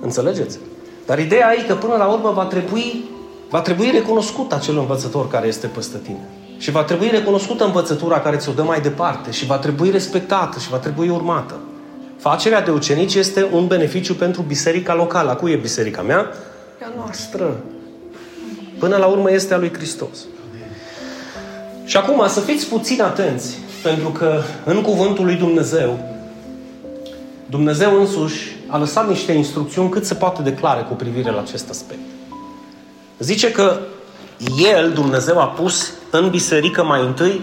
[0.00, 0.58] Înțelegeți?
[1.06, 3.04] Dar ideea e că până la urmă va trebui,
[3.50, 6.28] va trebui recunoscut acel învățător care este peste tine.
[6.58, 10.68] Și va trebui recunoscută învățătura care ți-o dă mai departe și va trebui respectată și
[10.68, 11.54] va trebui urmată.
[12.24, 15.30] Facerea de ucenici este un beneficiu pentru biserica locală.
[15.30, 16.32] A cui e biserica mea?
[16.80, 17.60] E a noastră.
[18.78, 20.18] Până la urmă este a lui Hristos.
[21.84, 25.98] Și acum să fiți puțin atenți, pentru că în cuvântul lui Dumnezeu,
[27.46, 32.00] Dumnezeu însuși a lăsat niște instrucțiuni cât se poate declare cu privire la acest aspect.
[33.18, 33.78] Zice că
[34.74, 37.40] El, Dumnezeu, a pus în biserică mai întâi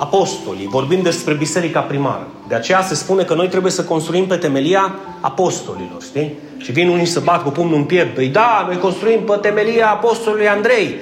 [0.00, 0.66] apostolii.
[0.66, 2.26] Vorbim despre biserica primară.
[2.48, 6.32] De aceea se spune că noi trebuie să construim pe temelia apostolilor, știi?
[6.56, 8.14] Și vin unii să bat cu pumnul în piept.
[8.14, 10.94] Păi da, noi construim pe temelia apostolului Andrei.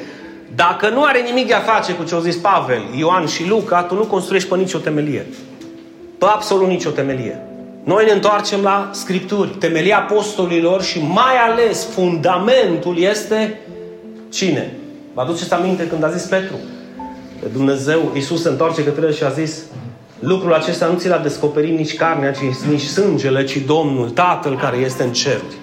[0.55, 3.83] Dacă nu are nimic de a face cu ce au zis Pavel, Ioan și Luca,
[3.83, 5.27] tu nu construiești pe nicio temelie.
[6.19, 7.43] Pe absolut nicio temelie.
[7.85, 9.49] Noi ne întoarcem la Scripturi.
[9.49, 13.61] Temelia apostolilor și mai ales fundamentul este
[14.29, 14.73] cine?
[15.15, 16.55] Vă aduceți aminte când a zis Petru?
[17.53, 19.63] Dumnezeu, Iisus se întoarce către el și a zis
[20.19, 24.77] lucrul acesta nu ți l-a descoperit nici carnea, ci, nici sângele, ci Domnul, Tatăl care
[24.77, 25.57] este în ceruri.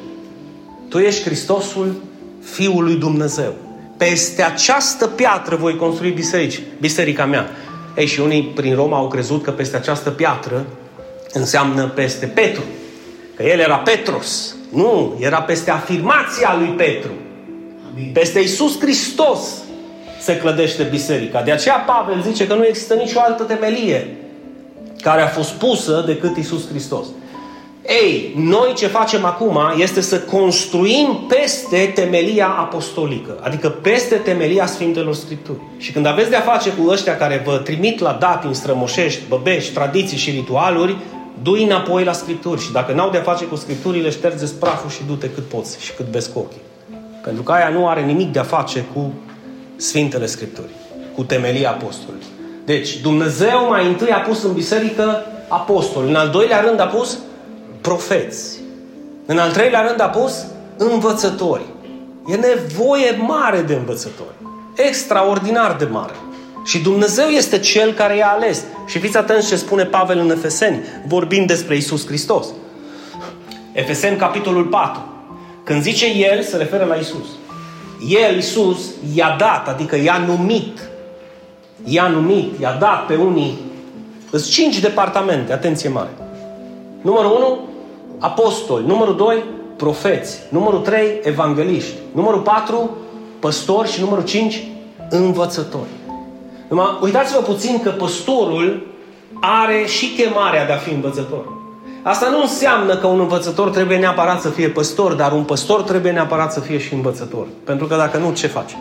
[0.90, 1.96] Tu ești Hristosul,
[2.42, 3.54] Fiul lui Dumnezeu.
[3.98, 7.50] Peste această piatră voi construi biserici, biserica mea.
[7.96, 10.66] Ei, și unii prin Roma au crezut că peste această piatră
[11.34, 12.64] înseamnă peste Petru.
[13.36, 14.56] Că el era Petros.
[14.72, 17.12] Nu, era peste afirmația lui Petru.
[17.92, 18.12] Amin.
[18.14, 19.40] Peste Iisus Hristos
[20.20, 21.42] se clădește biserica.
[21.42, 24.18] De aceea Pavel zice că nu există nicio altă temelie
[25.02, 27.06] care a fost pusă decât Isus Hristos.
[28.04, 35.14] Ei, noi ce facem acum este să construim peste temelia apostolică, adică peste temelia Sfintelor
[35.14, 35.58] Scripturi.
[35.78, 40.18] Și când aveți de-a face cu ăștia care vă trimit la datini strămoșești, băbești, tradiții
[40.18, 40.98] și ritualuri,
[41.42, 45.30] du înapoi la Scripturi și dacă n-au de-a face cu Scripturile, ștergeți praful și du-te
[45.30, 46.62] cât poți și cât vezi cu ochii.
[47.24, 49.14] Pentru că aia nu are nimic de a face cu
[49.76, 50.70] Sfintele Scripturi,
[51.16, 52.26] cu temelia apostolului.
[52.66, 57.18] Deci, Dumnezeu mai întâi a pus în biserică apostoli, în al doilea rând a pus
[57.82, 58.60] profeți,
[59.26, 60.46] în al treilea rând a pus
[60.78, 61.66] învățători.
[62.28, 64.36] E nevoie mare de învățători.
[64.76, 66.14] Extraordinar de mare.
[66.66, 68.64] Și Dumnezeu este Cel care i-a ales.
[68.86, 72.48] Și fiți atenți ce spune Pavel în Efeseni, vorbind despre Isus Hristos.
[73.74, 75.02] Efeseni, capitolul 4.
[75.64, 77.26] Când zice El, se referă la Isus.
[78.10, 78.78] El, Isus,
[79.14, 80.90] i-a dat, adică i-a numit.
[81.84, 83.58] I-a numit, i-a dat pe unii.
[84.30, 86.10] Sunt cinci departamente, atenție mare.
[87.02, 87.60] Numărul 1,
[88.20, 88.86] apostoli.
[88.86, 89.44] Numărul 2,
[89.76, 90.40] profeți.
[90.50, 91.94] Numărul 3, evangeliști.
[92.12, 92.98] Numărul 4,
[93.40, 93.92] păstori.
[93.92, 94.64] Și numărul 5,
[95.10, 95.90] învățători.
[96.68, 98.88] Numai, uitați-vă puțin că păstorul
[99.40, 101.55] are și chemarea de a fi învățător.
[102.08, 106.12] Asta nu înseamnă că un învățător trebuie neapărat să fie păstor, dar un păstor trebuie
[106.12, 107.48] neapărat să fie și învățător.
[107.64, 108.78] Pentru că dacă nu, ce face?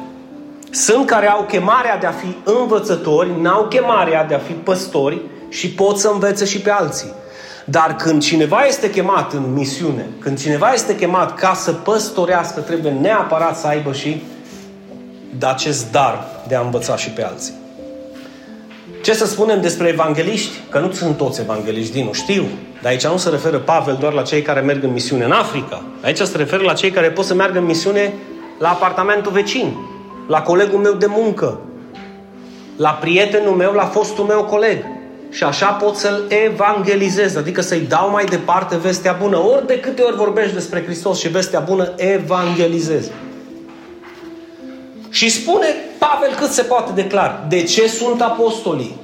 [0.70, 5.70] Sunt care au chemarea de a fi învățători, n-au chemarea de a fi păstori și
[5.70, 7.12] pot să învețe și pe alții.
[7.64, 12.92] Dar când cineva este chemat în misiune, când cineva este chemat ca să păstorească, trebuie
[12.92, 14.22] neapărat să aibă și
[15.38, 17.63] de acest dar de a învăța și pe alții.
[19.04, 20.60] Ce să spunem despre evangeliști?
[20.70, 22.44] Că nu sunt toți evangeliști, din știu.
[22.82, 25.82] Dar aici nu se referă Pavel doar la cei care merg în misiune în Africa.
[26.02, 28.12] Aici se referă la cei care pot să meargă în misiune
[28.58, 29.76] la apartamentul vecin,
[30.28, 31.60] la colegul meu de muncă,
[32.76, 34.84] la prietenul meu, la fostul meu coleg.
[35.30, 39.36] Și așa pot să-l evangelizez, adică să-i dau mai departe vestea bună.
[39.36, 43.10] Ori de câte ori vorbești despre Hristos și vestea bună, evangelizez.
[45.14, 45.66] Și spune
[45.98, 47.44] Pavel cât se poate de clar.
[47.48, 48.96] De ce sunt apostolii?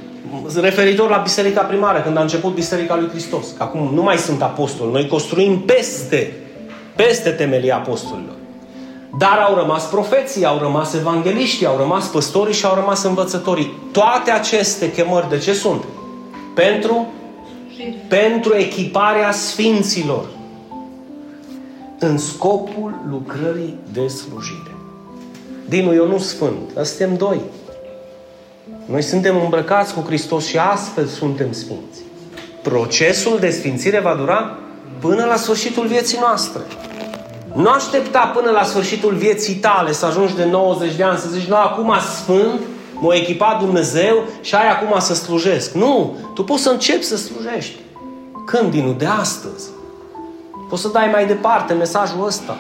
[0.61, 3.47] Referitor la biserica primară, când a început biserica lui Hristos.
[3.57, 4.93] Că acum nu mai sunt apostoli.
[4.93, 6.33] Noi construim peste,
[6.97, 8.35] peste temelia apostolilor.
[9.19, 13.73] Dar au rămas profeții, au rămas evangeliștii, au rămas păstorii și au rămas învățătorii.
[13.93, 15.85] Toate aceste chemări de ce sunt?
[16.55, 17.07] Pentru?
[18.09, 20.25] Pentru echiparea sfinților.
[21.99, 24.70] În scopul lucrării de slujire.
[25.71, 27.41] Dinu, eu nu sfânt, dar suntem doi.
[28.85, 32.01] Noi suntem îmbrăcați cu Hristos și astfel suntem sfinți.
[32.63, 34.59] Procesul de sfințire va dura
[35.01, 36.61] până la sfârșitul vieții noastre.
[37.55, 41.49] Nu aștepta până la sfârșitul vieții tale să ajungi de 90 de ani să zici,
[41.49, 42.61] nu, acum sfânt,
[42.95, 45.73] m-a echipat Dumnezeu și ai acum să slujesc.
[45.73, 46.17] Nu!
[46.35, 47.79] Tu poți să începi să slujești.
[48.47, 48.93] Când, Dinu?
[48.93, 49.69] De astăzi.
[50.69, 52.57] Poți să dai mai departe mesajul ăsta.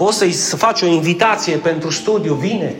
[0.00, 2.76] Poți să-i să faci o invitație pentru studiu, vine.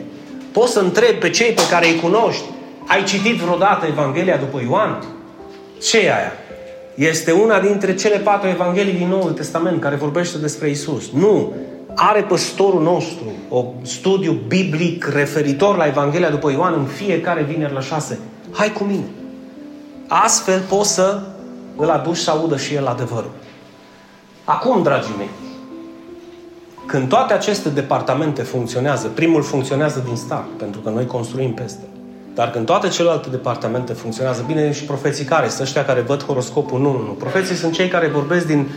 [0.51, 2.43] Poți să întrebi pe cei pe care îi cunoști.
[2.87, 5.03] Ai citit vreodată Evanghelia după Ioan?
[5.81, 6.31] ce e aia?
[6.95, 11.11] Este una dintre cele patru Evanghelii din Noul Testament care vorbește despre Isus.
[11.11, 11.53] Nu!
[11.95, 17.81] Are păstorul nostru o studiu biblic referitor la Evanghelia după Ioan în fiecare vineri la
[17.81, 18.19] șase.
[18.51, 19.05] Hai cu mine!
[20.07, 21.21] Astfel poți să
[21.75, 23.31] îl aduci să audă și el adevărul.
[24.43, 25.29] Acum, dragii mei,
[26.91, 31.83] când toate aceste departamente funcționează, primul funcționează din start, pentru că noi construim peste.
[32.33, 35.47] Dar când toate celelalte departamente funcționează bine, și profeții care?
[35.47, 36.79] Sunt ăștia care văd horoscopul?
[36.79, 37.11] Nu, nu, nu.
[37.11, 38.67] Profeții sunt cei care vorbesc din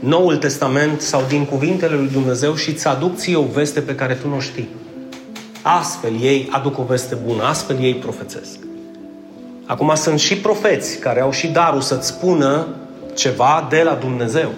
[0.00, 4.14] Noul Testament sau din cuvintele lui Dumnezeu și îți aduc ție o veste pe care
[4.14, 4.68] tu nu o știi.
[5.62, 8.58] Astfel ei aduc o veste bună, astfel ei profețesc.
[9.66, 12.66] Acum sunt și profeți care au și darul să-ți spună
[13.14, 14.48] ceva de la Dumnezeu.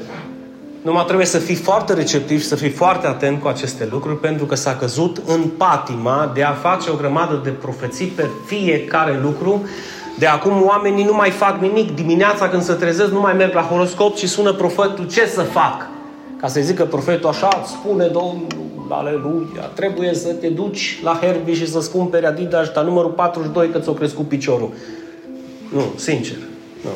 [0.86, 4.44] Numai trebuie să fii foarte receptiv și să fii foarte atent cu aceste lucruri, pentru
[4.46, 9.64] că s-a căzut în patima de a face o grămadă de profeții pe fiecare lucru.
[10.18, 11.94] De acum oamenii nu mai fac nimic.
[11.94, 15.88] Dimineața când se trezesc nu mai merg la horoscop, ci sună profetul ce să fac.
[16.40, 18.46] Ca să zică profetul așa, spune Domnul,
[18.88, 23.78] aleluia, trebuie să te duci la Herbie și să-ți cumperi Adidas, dar numărul 42 că
[23.78, 24.70] ți-o crescut piciorul.
[25.72, 26.36] Nu, sincer.
[26.82, 26.90] Nu.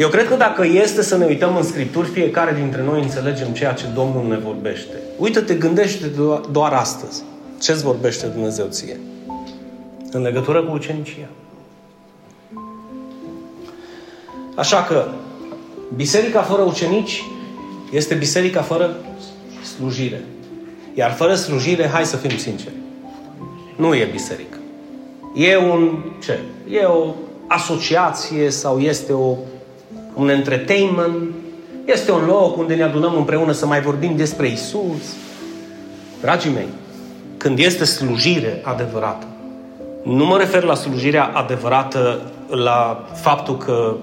[0.00, 3.72] Eu cred că dacă este să ne uităm în Scripturi, fiecare dintre noi înțelegem ceea
[3.72, 4.94] ce Domnul ne vorbește.
[5.18, 6.10] Uită-te, gândește
[6.50, 7.22] doar astăzi.
[7.60, 9.00] Ce-ți vorbește Dumnezeu ție?
[10.10, 11.28] În legătură cu ucenicia.
[14.54, 15.08] Așa că,
[15.96, 17.22] biserica fără ucenici
[17.92, 18.96] este biserica fără
[19.76, 20.24] slujire.
[20.94, 22.74] Iar fără slujire, hai să fim sinceri,
[23.76, 24.56] nu e biserică.
[25.34, 26.38] E un ce?
[26.70, 27.14] E o
[27.46, 29.36] asociație sau este o
[30.20, 31.34] un entertainment,
[31.84, 35.14] este un loc unde ne adunăm împreună să mai vorbim despre Isus.
[36.20, 36.68] Dragii mei,
[37.36, 39.26] când este slujire adevărată,
[40.02, 43.96] nu mă refer la slujirea adevărată la faptul că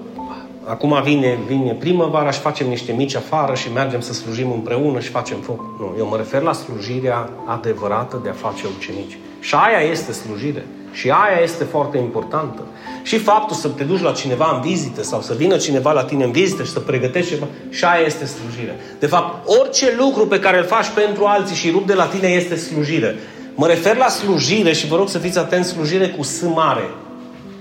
[0.64, 5.08] acum vine, vine primăvara și facem niște mici afară și mergem să slujim împreună și
[5.08, 5.60] facem foc.
[5.78, 9.18] Nu, eu mă refer la slujirea adevărată de a face ucenici.
[9.40, 10.66] Și aia este slujire.
[10.92, 12.62] Și aia este foarte importantă.
[13.02, 16.24] Și faptul să te duci la cineva în vizită sau să vină cineva la tine
[16.24, 18.76] în vizită și să pregătești ceva, și aia este slujire.
[18.98, 22.28] De fapt, orice lucru pe care îl faci pentru alții și rup de la tine
[22.28, 23.16] este slujire.
[23.54, 26.90] Mă refer la slujire și vă rog să fiți atenți, slujire cu S mare.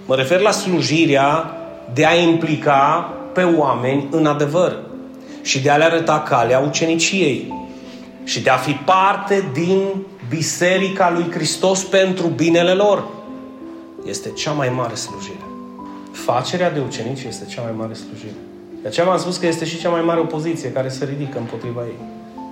[0.06, 1.58] Mă refer la slujirea
[1.94, 4.78] de a implica pe oameni în adevăr
[5.42, 7.54] și de a le arăta calea uceniciei
[8.24, 9.82] și de a fi parte din
[10.30, 13.08] Biserica lui Hristos pentru binele lor.
[14.06, 15.46] Este cea mai mare slujire.
[16.12, 18.36] Facerea de ucenici este cea mai mare slujire.
[18.82, 21.82] De aceea v-am spus că este și cea mai mare opoziție care se ridică împotriva
[21.82, 22.00] ei.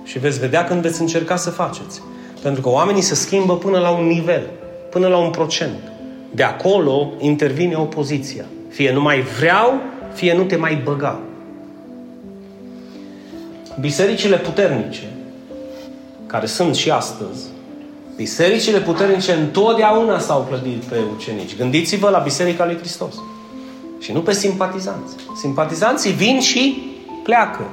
[0.04, 2.02] Și veți vedea când veți încerca să faceți.
[2.42, 4.50] Pentru că oamenii se schimbă până la un nivel,
[4.90, 5.92] până la un procent.
[6.30, 8.44] De acolo intervine opoziția.
[8.68, 9.80] Fie nu mai vreau,
[10.14, 11.20] fie nu te mai băga.
[13.80, 15.12] Bisericile puternice,
[16.26, 17.44] care sunt și astăzi,
[18.16, 21.56] bisericile puternice întotdeauna s-au clădit pe ucenici.
[21.56, 23.14] Gândiți-vă la Biserica lui Hristos.
[23.98, 25.14] Și nu pe simpatizanți.
[25.40, 27.64] Simpatizanții vin și pleacă.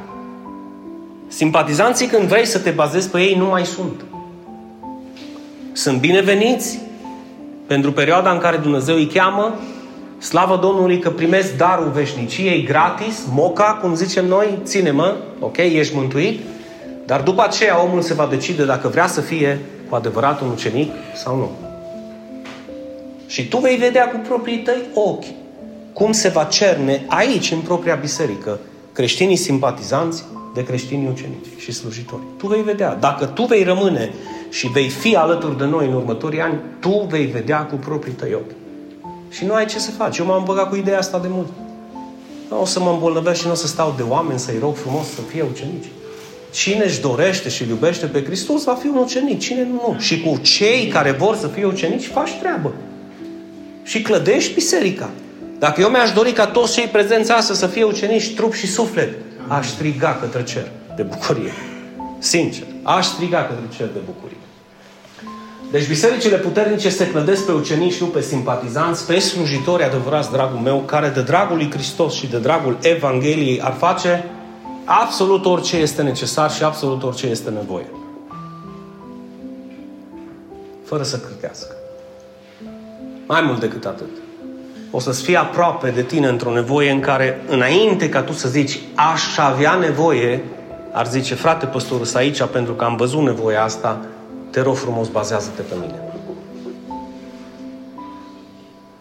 [1.27, 4.05] Simpatizanții când vrei să te bazezi pe ei nu mai sunt.
[5.71, 6.79] Sunt bineveniți
[7.67, 9.59] pentru perioada în care Dumnezeu îi cheamă
[10.23, 16.39] Slavă Domnului că primesc darul veșniciei gratis, moca, cum zicem noi, ține-mă, ok, ești mântuit,
[17.05, 19.59] dar după aceea omul se va decide dacă vrea să fie
[19.93, 21.49] cu adevărat un ucenic sau nu.
[23.27, 25.25] Și tu vei vedea cu proprii tăi ochi
[25.93, 28.59] cum se va cerne aici, în propria biserică,
[28.91, 32.21] creștinii simpatizanți de creștinii ucenici și slujitori.
[32.37, 32.95] Tu vei vedea.
[32.95, 34.13] Dacă tu vei rămâne
[34.49, 38.33] și vei fi alături de noi în următorii ani, tu vei vedea cu proprii tăi
[38.33, 38.55] ochi.
[39.29, 40.17] Și nu ai ce să faci.
[40.17, 41.47] Eu m-am băgat cu ideea asta de mult.
[42.49, 45.05] Nu o să mă îmbolnăvesc și nu o să stau de oameni să-i rog frumos
[45.07, 45.87] să fie ucenici.
[46.53, 49.39] Cine își dorește și iubește pe Hristos va fi un ucenic.
[49.39, 49.99] Cine nu, nu.
[49.99, 52.73] Și cu cei care vor să fie ucenici faci treabă.
[53.83, 55.09] Și clădești biserica.
[55.59, 59.13] Dacă eu mi-aș dori ca toți cei prezenți astăzi să fie ucenici, trup și suflet,
[59.47, 61.53] aș striga către cer de bucurie.
[62.19, 64.37] Sincer, aș striga către cer de bucurie.
[65.71, 70.79] Deci bisericile puternice se clădesc pe ucenici, nu pe simpatizanți, pe slujitori adevărați, dragul meu,
[70.79, 74.25] care de dragul lui Hristos și de dragul Evangheliei ar face
[74.85, 77.87] absolut orice este necesar și absolut orice este nevoie.
[80.85, 81.75] Fără să cârtească.
[83.27, 84.09] Mai mult decât atât.
[84.91, 88.79] O să-ți fie aproape de tine într-o nevoie în care, înainte ca tu să zici,
[88.95, 90.43] aș avea nevoie,
[90.91, 93.99] ar zice, frate păstorul, aici pentru că am văzut nevoia asta,
[94.49, 96.01] te rog frumos, bazează-te pe mine.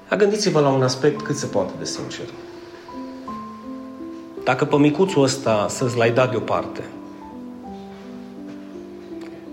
[0.08, 2.24] A gândiți-vă la un aspect cât se poate de sincer.
[4.44, 6.80] Dacă pe micuțul ăsta să-ți l-ai dat deoparte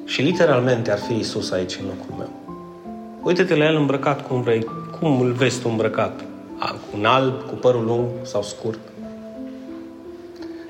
[0.06, 2.30] și literalmente ar fi Isus aici în locul meu.
[3.24, 4.66] Uite-te la el îmbrăcat cum vrei,
[5.00, 6.20] cum îl vezi tu îmbrăcat.
[6.60, 8.80] Cu un alb, cu părul lung sau scurt.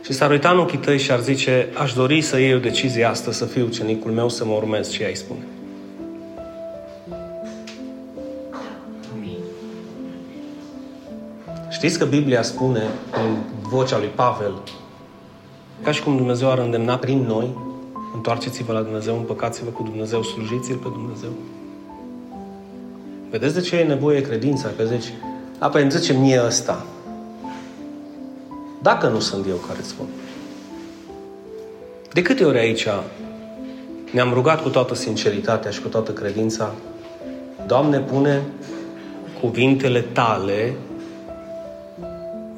[0.03, 3.03] Și s-ar uita în ochii tăi și ar zice, aș dori să iei o decizie
[3.03, 5.43] astăzi, să fiu ucenicul meu, să mă urmez ce ai spune.
[11.79, 14.53] Știți că Biblia spune în vocea lui Pavel,
[15.83, 17.57] ca și cum Dumnezeu ar îndemna prin noi,
[18.13, 21.29] întoarceți-vă la Dumnezeu, împăcați-vă cu Dumnezeu, slujiți-L pe Dumnezeu.
[23.29, 24.69] Vedeți de ce e nevoie credința?
[24.77, 25.13] Că zici,
[25.59, 26.85] a, păi îmi zice mie ăsta,
[28.81, 30.05] dacă nu sunt eu care îți spun.
[32.13, 32.87] De câte ori aici
[34.11, 36.71] ne-am rugat cu toată sinceritatea și cu toată credința,
[37.67, 38.41] Doamne, pune
[39.41, 40.73] cuvintele Tale,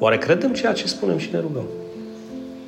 [0.02, 1.64] oare credem ceea ce spunem și ne rugăm?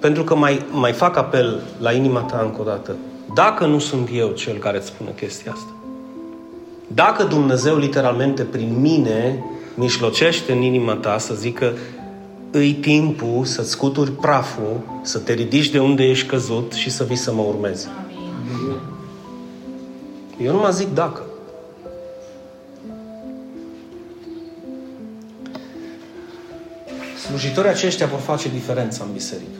[0.00, 2.96] Pentru că mai, mai fac apel la inima ta încă o dată.
[3.34, 5.74] Dacă nu sunt eu cel care îți spune chestia asta,
[6.86, 9.44] dacă Dumnezeu literalmente prin mine
[9.74, 11.72] mișlocește în inima ta să zică
[12.50, 17.16] îi timpul să-ți scuturi praful, să te ridici de unde ești căzut și să vii
[17.16, 17.88] să mă urmezi.
[20.38, 21.22] Eu nu mă zic dacă.
[27.26, 29.58] Slujitorii aceștia vor face diferența în biserică.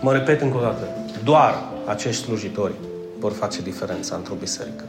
[0.00, 0.88] Mă repet încă o dată.
[1.24, 2.72] Doar acești slujitori
[3.18, 4.84] vor face diferența într-o biserică.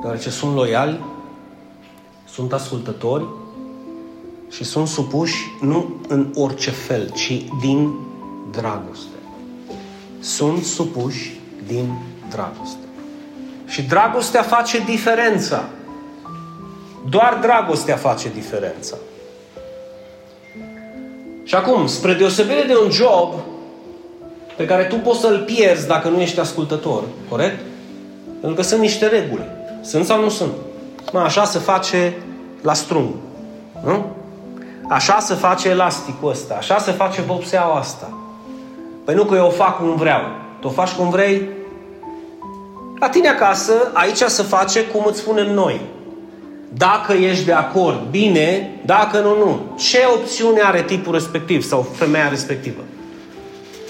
[0.00, 1.00] Deoarece sunt loiali,
[2.24, 3.26] sunt ascultători,
[4.50, 7.94] și sunt supuși nu în orice fel, ci din
[8.50, 9.16] dragoste.
[10.20, 11.98] Sunt supuși din
[12.28, 12.84] dragoste.
[13.66, 15.64] Și dragostea face diferența.
[17.08, 18.96] Doar dragostea face diferența.
[21.44, 23.34] Și acum, spre deosebire de un job
[24.56, 27.60] pe care tu poți să-l pierzi dacă nu ești ascultător, corect?
[28.40, 29.46] Pentru că sunt niște reguli.
[29.82, 30.52] Sunt sau nu sunt?
[31.12, 32.16] Mă, așa se face
[32.62, 33.08] la strung.
[33.84, 34.06] Nu?
[34.88, 36.54] Așa se face elasticul ăsta.
[36.54, 38.12] Așa se face vopseaua asta.
[39.04, 40.20] Păi nu că eu o fac cum vreau.
[40.60, 41.48] Tu o faci cum vrei?
[43.00, 45.80] La tine acasă, aici se face cum îți spunem noi.
[46.76, 49.60] Dacă ești de acord, bine, dacă nu, nu.
[49.78, 52.80] Ce opțiune are tipul respectiv sau femeia respectivă?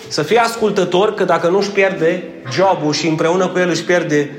[0.08, 2.22] Să fie ascultător că dacă nu își pierde
[2.52, 4.30] jobul și împreună cu el își pierde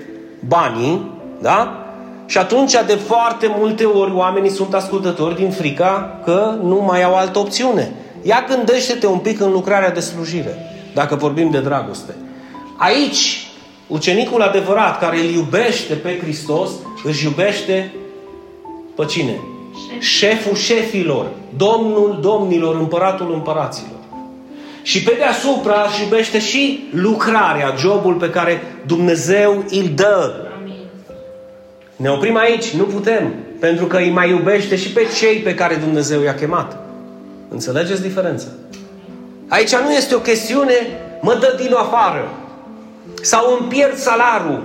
[0.47, 1.85] banii, da?
[2.25, 7.15] Și atunci de foarte multe ori oamenii sunt ascultători din frica că nu mai au
[7.15, 7.91] altă opțiune.
[8.21, 10.57] Ia gândește-te un pic în lucrarea de slujire,
[10.93, 12.15] dacă vorbim de dragoste.
[12.77, 13.47] Aici,
[13.87, 16.69] ucenicul adevărat care îl iubește pe Hristos,
[17.03, 17.93] își iubește
[18.95, 19.39] pe cine?
[19.99, 21.25] Șeful șefilor,
[21.57, 23.99] domnul domnilor, împăratul împăraților.
[24.81, 30.33] Și pe deasupra își iubește și lucrarea, jobul pe care Dumnezeu îl dă.
[31.95, 35.75] Ne oprim aici, nu putem, pentru că îi mai iubește și pe cei pe care
[35.75, 36.77] Dumnezeu i-a chemat.
[37.49, 38.47] Înțelegeți diferența?
[39.47, 40.73] Aici nu este o chestiune,
[41.21, 42.29] mă dă din afară.
[43.21, 44.63] Sau îmi pierd salarul.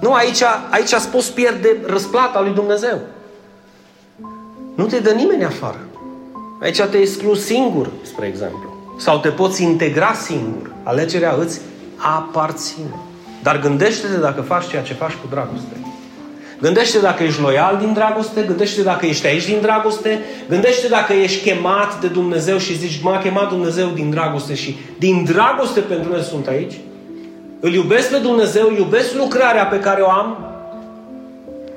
[0.00, 3.00] Nu, aici, aici îți poți pierde răsplata lui Dumnezeu.
[4.74, 5.80] Nu te dă nimeni afară.
[6.62, 8.94] Aici te exclus singur, spre exemplu.
[8.98, 10.72] Sau te poți integra singur.
[10.82, 11.60] Alegerea îți
[11.96, 12.94] aparține.
[13.42, 15.76] Dar gândește-te dacă faci ceea ce faci cu dragoste.
[16.60, 21.50] Gândește dacă ești loial din dragoste, gândește dacă ești aici din dragoste, gândește dacă ești
[21.50, 26.22] chemat de Dumnezeu și zici, m-a chemat Dumnezeu din dragoste și din dragoste pentru el
[26.22, 26.74] sunt aici.
[27.60, 30.36] Îl iubesc pe Dumnezeu, iubesc lucrarea pe care o am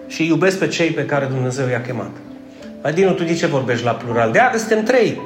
[0.08, 2.12] și iubesc pe cei pe care Dumnezeu i-a chemat.
[2.82, 4.32] Adinu, tu de ce vorbești la plural?
[4.32, 5.22] De că suntem trei.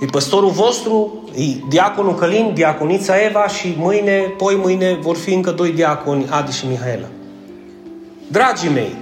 [0.00, 5.50] E păstorul vostru, e diaconul Călin, diaconița Eva și mâine, poi mâine vor fi încă
[5.50, 7.06] doi diaconi, Adi și Mihaela.
[8.28, 8.96] Dragii mei,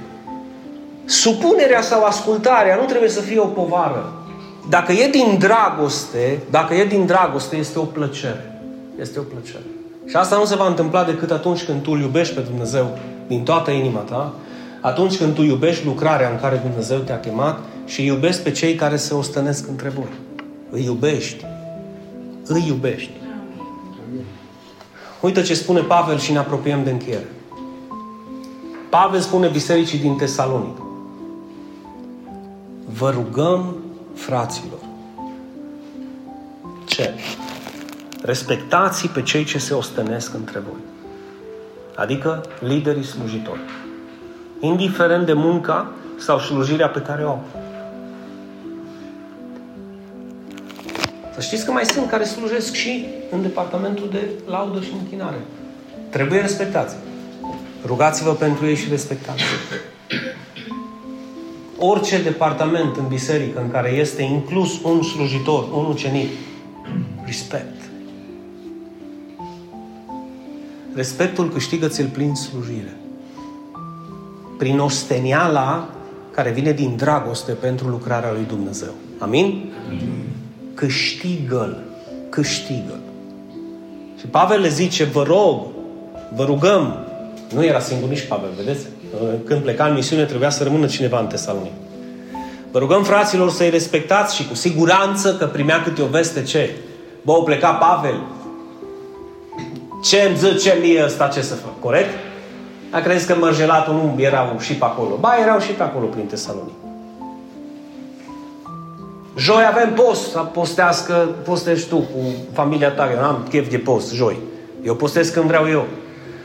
[1.04, 4.12] supunerea sau ascultarea nu trebuie să fie o povară.
[4.68, 8.62] Dacă e din dragoste, dacă e din dragoste, este o plăcere.
[9.00, 9.64] Este o plăcere.
[10.06, 13.42] Și asta nu se va întâmpla decât atunci când tu îl iubești pe Dumnezeu din
[13.42, 14.32] toată inima ta,
[14.80, 18.96] atunci când tu iubești lucrarea în care Dumnezeu te-a chemat și iubești pe cei care
[18.96, 20.08] se ostănesc între voi.
[20.70, 21.44] Îi iubești.
[22.46, 23.10] Îi iubești.
[25.20, 27.26] Uite ce spune Pavel și ne apropiem de încheiere.
[28.88, 30.76] Pavel spune bisericii din Tesalonic.
[32.84, 33.76] Vă rugăm,
[34.14, 34.78] fraților.
[36.84, 37.14] Ce?
[38.22, 40.80] Respectați pe cei ce se ostenesc între voi.
[41.94, 43.60] Adică liderii slujitori.
[44.61, 47.42] Indiferent de munca sau slujirea pe care o au.
[51.34, 55.38] Să știți că mai sunt care slujesc și în departamentul de laudă și închinare.
[56.11, 56.96] Trebuie respectați.
[57.86, 59.42] Rugați-vă pentru ei și respectați
[61.80, 66.28] Orice departament în biserică în care este inclus un slujitor, un ucenic,
[67.24, 67.80] respect.
[70.94, 72.96] Respectul câștigă ți-l plin slujire.
[74.59, 75.88] Prin osteniala
[76.30, 78.92] care vine din dragoste pentru lucrarea lui Dumnezeu.
[79.18, 79.72] Amin?
[79.88, 80.09] Amin.
[80.74, 81.82] Câștigă-l.
[82.28, 83.00] Câștigă-l.
[84.18, 85.66] Și Pavel le zice, vă rog,
[86.34, 87.06] vă rugăm,
[87.54, 88.86] nu era singur nici Pavel, vedeți?
[89.44, 91.72] Când pleca în misiune trebuia să rămână cineva în Tesalonic.
[92.70, 96.70] Vă rugăm, fraților, să-i respectați și cu siguranță că primea câte o veste ce?
[97.22, 98.20] Bă, o pleca Pavel.
[100.04, 101.80] Ce îmi zice mie ăsta ce să fac?
[101.80, 102.09] Corect?
[102.91, 105.16] A crezut că mărgelatul nu erau și pe acolo.
[105.20, 106.74] Ba, erau și pe acolo prin Tesalonic.
[109.36, 112.18] Joi avem post, să postească, postești tu cu
[112.53, 113.11] familia ta.
[113.12, 114.36] Eu am chef de post, joi.
[114.82, 115.84] Eu postez când vreau eu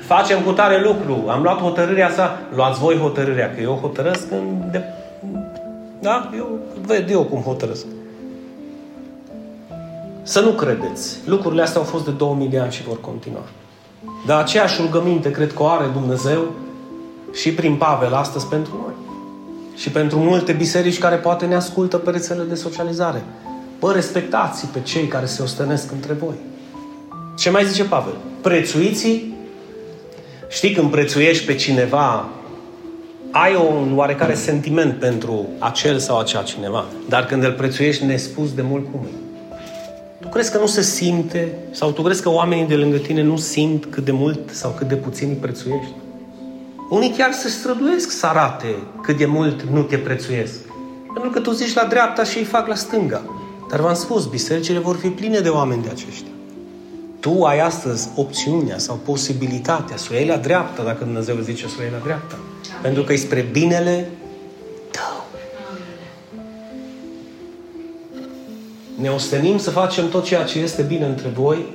[0.06, 4.72] facem cu tare lucru, am luat hotărârea sa, luați voi hotărârea, că eu hotărăsc când
[4.72, 4.84] de...
[6.00, 6.30] Da?
[6.38, 7.86] Eu ved eu cum hotărăsc.
[10.24, 11.18] Să nu credeți.
[11.26, 13.44] Lucrurile astea au fost de 2000 de ani și vor continua.
[14.26, 16.52] Dar aceeași rugăminte cred că o are Dumnezeu
[17.34, 18.94] și prin Pavel astăzi pentru noi.
[19.76, 23.24] Și pentru multe biserici care poate ne ascultă pe rețele de socializare.
[23.80, 26.36] Bă, respectați pe cei care se ostenesc între voi.
[27.38, 28.14] Ce mai zice Pavel?
[28.42, 29.24] Prețuiți
[30.54, 32.30] Știi, când prețuiești pe cineva,
[33.32, 36.86] ai un oarecare sentiment pentru acel sau acea cineva.
[37.10, 39.23] Dar când îl prețuiești nespus de mult cum e.
[40.34, 41.58] Tu crezi că nu se simte?
[41.72, 44.88] Sau tu crezi că oamenii de lângă tine nu simt cât de mult sau cât
[44.88, 45.92] de puțin îi prețuiești?
[46.90, 50.60] Unii chiar se străduiesc să arate cât de mult nu te prețuiesc.
[51.14, 53.22] Pentru că tu zici la dreapta și ei fac la stânga.
[53.70, 56.32] Dar v-am spus, bisericile vor fi pline de oameni de aceștia.
[57.20, 61.76] Tu ai astăzi opțiunea sau posibilitatea să o iei la dreapta, dacă Dumnezeu zice să
[61.80, 62.36] o iei la dreapta.
[62.36, 62.82] Amin.
[62.82, 64.10] Pentru că e spre binele
[69.04, 71.66] Ne ostenim să facem tot ceea ce este bine între voi.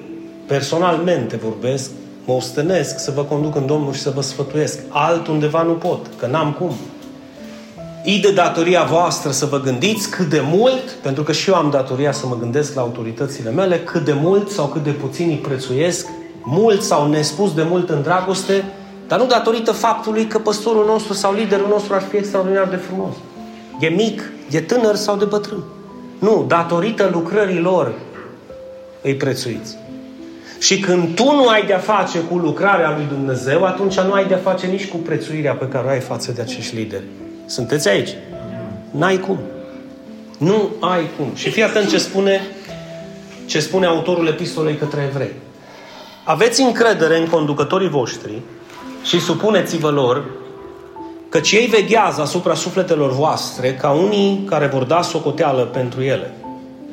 [0.46, 1.90] Personalmente vorbesc,
[2.24, 4.78] mă ostenesc să vă conduc în Domnul și să vă sfătuiesc.
[4.88, 6.72] Altundeva nu pot, că n-am cum.
[8.04, 11.70] E de datoria voastră să vă gândiți cât de mult, pentru că și eu am
[11.70, 15.36] datoria să mă gândesc la autoritățile mele, cât de mult sau cât de puțin îi
[15.36, 16.06] prețuiesc,
[16.44, 18.64] mult sau nespus de mult în dragoste,
[19.08, 23.14] dar nu datorită faptului că păstorul nostru sau liderul nostru ar fi extraordinar de frumos.
[23.80, 25.62] E mic, e tânăr sau de bătrân.
[26.18, 27.92] Nu, datorită lucrării lor
[29.02, 29.76] îi prețuiți.
[30.58, 34.36] Și când tu nu ai de-a face cu lucrarea lui Dumnezeu, atunci nu ai de-a
[34.36, 37.04] face nici cu prețuirea pe care o ai față de acești lideri.
[37.46, 38.10] Sunteți aici?
[38.90, 39.38] N-ai cum.
[40.38, 41.30] Nu ai cum.
[41.34, 42.40] Și fii atent ce spune,
[43.46, 45.32] ce spune autorul epistolei către evrei.
[46.24, 48.40] Aveți încredere în conducătorii voștri
[49.02, 50.24] și supuneți-vă lor
[51.28, 56.32] căci ei veghează asupra sufletelor voastre ca unii care vor da socoteală pentru ele.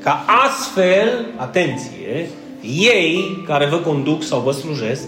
[0.04, 2.30] Ca astfel, atenție,
[2.62, 5.04] ei care vă conduc sau vă slujesc,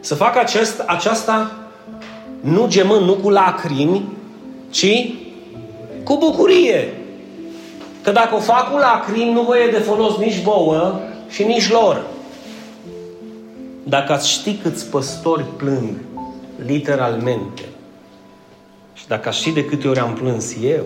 [0.00, 1.50] să facă acest, aceasta
[2.40, 4.04] nu gemând, nu cu lacrimi,
[4.70, 5.10] ci
[6.04, 6.94] cu bucurie.
[8.02, 11.70] Că dacă o fac cu lacrimi, nu vă e de folos nici vouă și nici
[11.70, 12.06] lor.
[13.82, 15.94] Dacă ați ști câți păstori plâng,
[16.66, 17.62] literalmente,
[19.06, 20.84] și dacă ați ști de câte ori am plâns eu,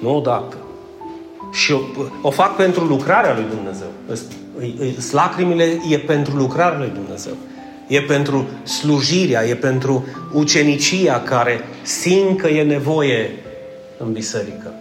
[0.00, 0.56] nu odată,
[1.52, 1.78] și o,
[2.22, 3.86] o fac pentru lucrarea lui Dumnezeu.
[5.10, 7.32] Lacrimile e pentru lucrarea lui Dumnezeu.
[7.86, 13.30] E pentru slujirea, e pentru ucenicia care simt că e nevoie
[13.98, 14.74] în biserică.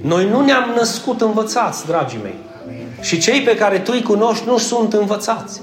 [0.00, 2.36] Noi nu ne-am născut învățați, dragii mei.
[3.00, 5.60] Și cei pe care tu îi cunoști nu sunt învățați.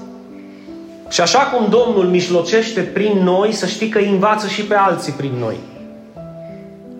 [1.14, 5.12] Și așa cum Domnul mijlocește prin noi, să știi că îi învață și pe alții
[5.12, 5.56] prin noi.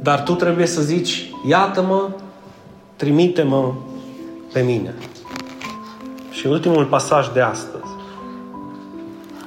[0.03, 2.09] Dar tu trebuie să zici, iată-mă,
[2.97, 3.73] trimite-mă
[4.53, 4.95] pe mine.
[6.31, 7.91] Și ultimul pasaj de astăzi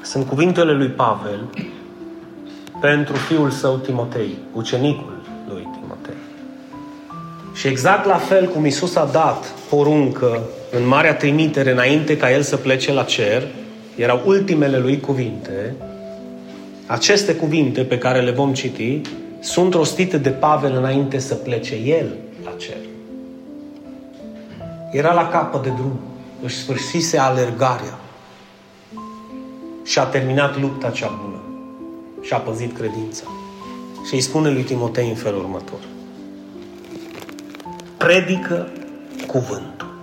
[0.01, 1.39] sunt cuvintele lui Pavel
[2.81, 6.21] pentru fiul său Timotei, ucenicul lui Timotei.
[7.53, 10.41] Și exact la fel cum Isus a dat poruncă
[10.71, 13.43] în marea trimitere înainte ca el să plece la cer,
[13.97, 15.75] erau ultimele lui cuvinte,
[16.85, 19.01] aceste cuvinte pe care le vom citi
[19.39, 22.77] sunt rostite de Pavel înainte să plece el la cer.
[24.91, 25.99] Era la capăt de drum,
[26.43, 27.99] își sfârșise alergarea
[29.83, 31.41] și a terminat lupta cea bună
[32.21, 33.23] și a păzit credința.
[34.07, 35.79] Și îi spune lui Timotei în felul următor.
[37.97, 38.67] Predică
[39.27, 39.99] cuvântul.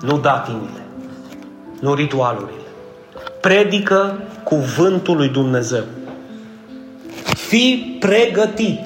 [0.00, 0.79] Nu datinile,
[1.80, 2.60] nu ritualurile.
[3.40, 5.84] Predică cuvântul lui Dumnezeu.
[7.24, 8.80] Fii pregătit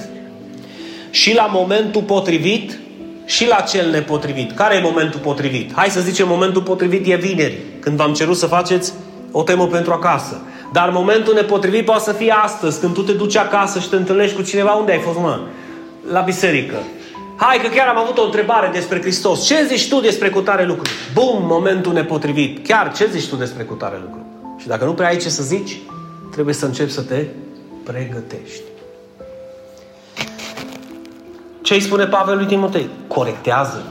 [1.11, 2.79] și la momentul potrivit
[3.25, 4.53] și la cel nepotrivit.
[4.53, 5.73] Care e momentul potrivit?
[5.75, 8.93] Hai să zicem, momentul potrivit e vineri, când v-am cerut să faceți
[9.31, 10.41] o temă pentru acasă.
[10.73, 14.37] Dar momentul nepotrivit poate să fie astăzi, când tu te duci acasă și te întâlnești
[14.37, 14.73] cu cineva.
[14.73, 15.41] Unde ai fost, mă?
[16.11, 16.77] La biserică.
[17.37, 19.45] Hai că chiar am avut o întrebare despre Hristos.
[19.47, 20.91] Ce zici tu despre cutare lucru?
[21.13, 22.67] Bum, momentul nepotrivit.
[22.67, 24.27] Chiar ce zici tu despre cutare lucru?
[24.59, 25.79] Și dacă nu prea ai ce să zici,
[26.31, 27.27] trebuie să începi să te
[27.85, 28.63] pregătești.
[31.63, 32.89] Ce îi spune Pavel lui Timotei?
[33.07, 33.83] Corectează.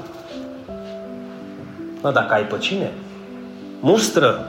[2.01, 2.91] Mă, dacă ai pe cine,
[3.79, 4.45] mustră.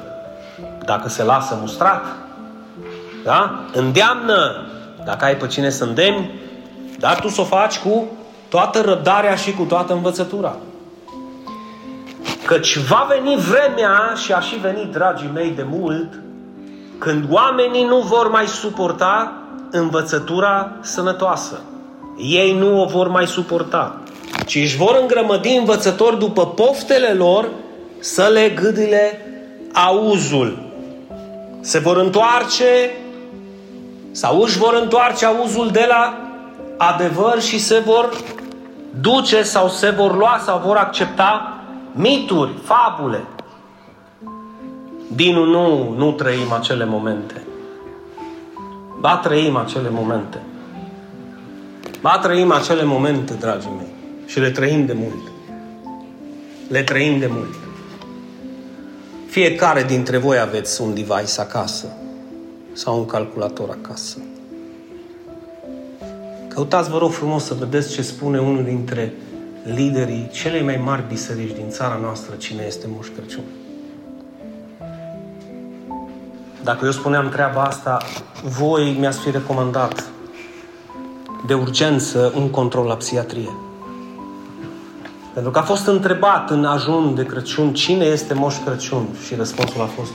[0.85, 2.05] Dacă se lasă mustrat.
[3.25, 3.65] Da?
[3.73, 4.67] Îndeamnă.
[5.05, 6.31] Dacă ai pe cine să îndemni,
[6.99, 8.05] dar tu să o faci cu
[8.55, 10.57] toată răbdarea și cu toată învățătura.
[12.45, 16.21] Căci va veni vremea și a și venit, dragii mei, de mult,
[16.99, 19.33] când oamenii nu vor mai suporta
[19.71, 21.61] învățătura sănătoasă
[22.19, 23.99] ei nu o vor mai suporta,
[24.47, 27.49] ci își vor îngrămădi învățători după poftele lor
[27.99, 29.27] să le gâdile
[29.73, 30.59] auzul.
[31.61, 32.91] Se vor întoarce
[34.11, 36.19] sau își vor întoarce auzul de la
[36.77, 38.11] adevăr și se vor
[39.01, 41.59] duce sau se vor lua sau vor accepta
[41.93, 43.25] mituri, fabule.
[45.15, 47.43] Dinu, nu, nu trăim acele momente.
[49.01, 50.41] Ba trăim acele momente.
[52.01, 53.93] Ba trăim acele momente, dragii mei.
[54.27, 55.33] Și le trăim de mult.
[56.69, 57.55] Le trăim de mult.
[59.27, 61.87] Fiecare dintre voi aveți un device acasă
[62.73, 64.19] sau un calculator acasă.
[66.55, 69.13] Căutați, vă rog frumos, să vedeți ce spune unul dintre
[69.63, 73.43] liderii celei mai mari biserici din țara noastră, cine este Moș Crăciun.
[76.63, 77.99] Dacă eu spuneam treaba asta,
[78.45, 80.05] voi mi-ați fi recomandat
[81.47, 83.51] de urgență un control la psihiatrie.
[85.33, 89.81] Pentru că a fost întrebat în ajun de Crăciun cine este Moș Crăciun și răspunsul
[89.81, 90.13] a fost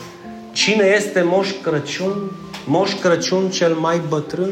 [0.52, 2.32] Cine este Moș Crăciun?
[2.66, 4.52] Moș Crăciun cel mai bătrân?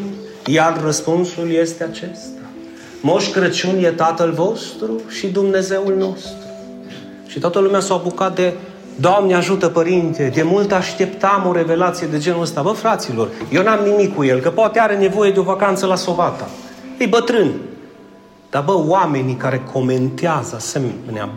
[0.50, 2.42] Iar răspunsul este acesta.
[3.02, 6.48] Moș Crăciun e Tatăl vostru și Dumnezeul nostru.
[7.28, 8.54] Și toată lumea s-a apucat de
[9.00, 12.62] Doamne ajută, Părinte, de mult așteptam o revelație de genul ăsta.
[12.62, 15.96] Bă, fraților, eu n-am nimic cu el, că poate are nevoie de o vacanță la
[15.96, 16.50] Sovata.
[16.98, 17.52] E bătrân.
[18.50, 21.30] Dar, bă, oamenii care comentează asemenea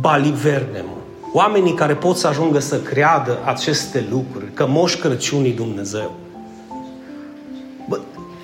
[0.00, 0.96] baliverne, mă,
[1.32, 6.14] oamenii care pot să ajungă să creadă aceste lucruri, că Moș Crăciunii Dumnezeu,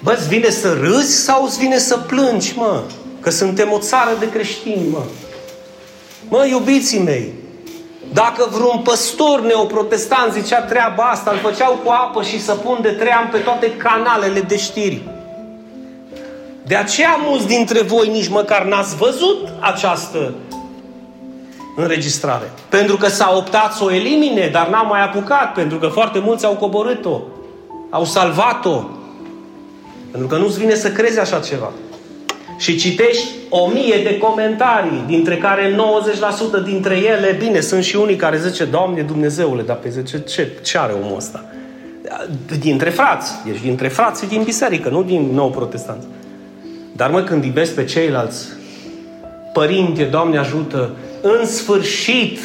[0.04, 2.82] bă, bă, îți vine să râzi sau îți vine să plângi, mă?
[3.20, 5.02] Că suntem o țară de creștini, mă.
[6.28, 7.32] Mă, iubiții mei,
[8.12, 12.88] dacă vreun păstor neoprotestant zicea treaba asta, îl făceau cu apă și să pun de
[12.88, 15.02] trei ani pe toate canalele de știri.
[16.66, 20.34] De aceea mulți dintre voi nici măcar n-ați văzut această
[21.76, 22.50] înregistrare.
[22.68, 26.44] Pentru că s-a optat să o elimine, dar n-a mai apucat, pentru că foarte mulți
[26.44, 27.20] au coborât-o,
[27.90, 28.82] au salvat-o.
[30.14, 31.72] Pentru că nu-ți vine să crezi așa ceva.
[32.58, 35.76] Și citești o mie de comentarii, dintre care
[36.60, 40.48] 90% dintre ele, bine, sunt și unii care zice, Doamne Dumnezeule, dar pe zice, ce,
[40.62, 41.44] ce are omul ăsta?
[42.58, 46.06] Dintre frați, ești dintre frații din biserică, nu din nou protestanți.
[46.92, 48.46] Dar mă, când iubesc pe ceilalți,
[49.52, 50.90] Părinte, Doamne ajută,
[51.20, 52.38] în sfârșit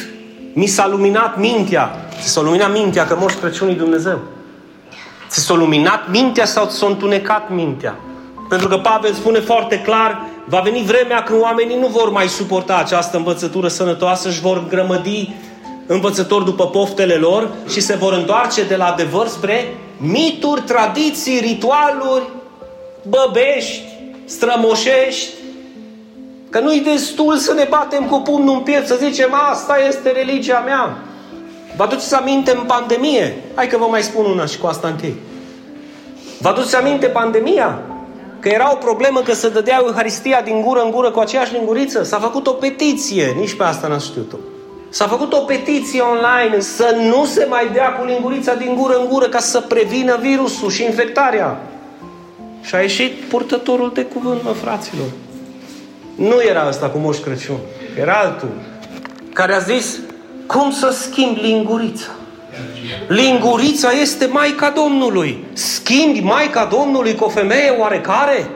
[0.52, 1.90] mi s-a luminat mintea.
[2.20, 4.20] Ți s-a luminat mintea că Moș Crăciunii Dumnezeu.
[5.30, 7.98] Ți s-a luminat mintea sau ți s-a întunecat mintea?
[8.48, 12.76] Pentru că Pavel spune foarte clar, va veni vremea când oamenii nu vor mai suporta
[12.76, 15.28] această învățătură sănătoasă, își vor grămădi
[15.86, 22.28] învățători după poftele lor și se vor întoarce de la adevăr spre mituri, tradiții, ritualuri,
[23.08, 23.82] băbești,
[24.24, 25.28] strămoșești,
[26.50, 30.58] că nu-i destul să ne batem cu pumnul în piept, să zicem, asta este religia
[30.58, 30.96] mea.
[31.80, 33.36] Vă aduceți aminte în pandemie?
[33.54, 35.14] Hai că vă mai spun una și cu asta întâi.
[36.40, 37.82] Vă aduceți aminte pandemia?
[38.40, 42.02] Că era o problemă că să dădea Euharistia din gură în gură cu aceeași linguriță?
[42.02, 44.36] S-a făcut o petiție, nici pe asta n-a știut-o.
[44.88, 49.08] S-a făcut o petiție online să nu se mai dea cu lingurița din gură în
[49.08, 51.62] gură ca să prevină virusul și infectarea.
[52.60, 55.08] Și a ieșit purtătorul de cuvânt, mă, fraților.
[56.14, 57.58] Nu era ăsta cu Moș Crăciun.
[58.00, 58.48] Era altul.
[59.32, 59.98] Care a zis,
[60.52, 62.06] cum să schimb lingurița?
[63.08, 65.44] Lingurița este Maica Domnului.
[65.52, 68.50] Schimbi Maica Domnului cu o femeie oarecare?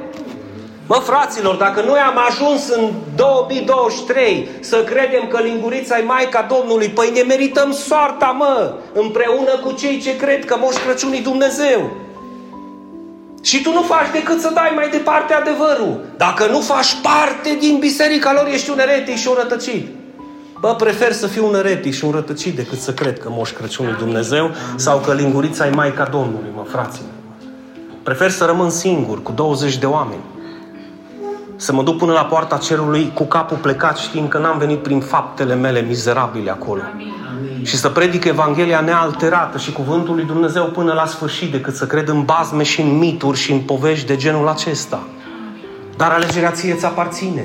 [0.87, 6.89] Mă, fraților, dacă noi am ajuns în 2023 să credem că lingurița e Maica Domnului,
[6.89, 11.91] păi ne merităm soarta, mă, împreună cu cei ce cred că Moș Crăciun e Dumnezeu.
[13.43, 16.05] Și tu nu faci decât să dai mai departe adevărul.
[16.17, 19.87] Dacă nu faci parte din biserica lor, ești un eretic și un rătăcit.
[20.65, 23.87] Bă, prefer să fiu un eretic și un rătăcit decât să cred că Moș Crăciun
[23.87, 27.05] e Dumnezeu sau că lingurița e Maica Domnului, mă, frații
[28.03, 30.21] Prefer să rămân singur, cu 20 de oameni.
[31.57, 35.01] Să mă duc până la poarta cerului cu capul plecat știind că n-am venit prin
[35.01, 36.81] faptele mele mizerabile acolo.
[36.93, 37.13] Amin
[37.63, 42.09] și să predic Evanghelia nealterată și cuvântul lui Dumnezeu până la sfârșit, decât să cred
[42.09, 45.03] în bazme și în mituri și în povești de genul acesta.
[45.97, 47.45] Dar alegerea ție ți aparține.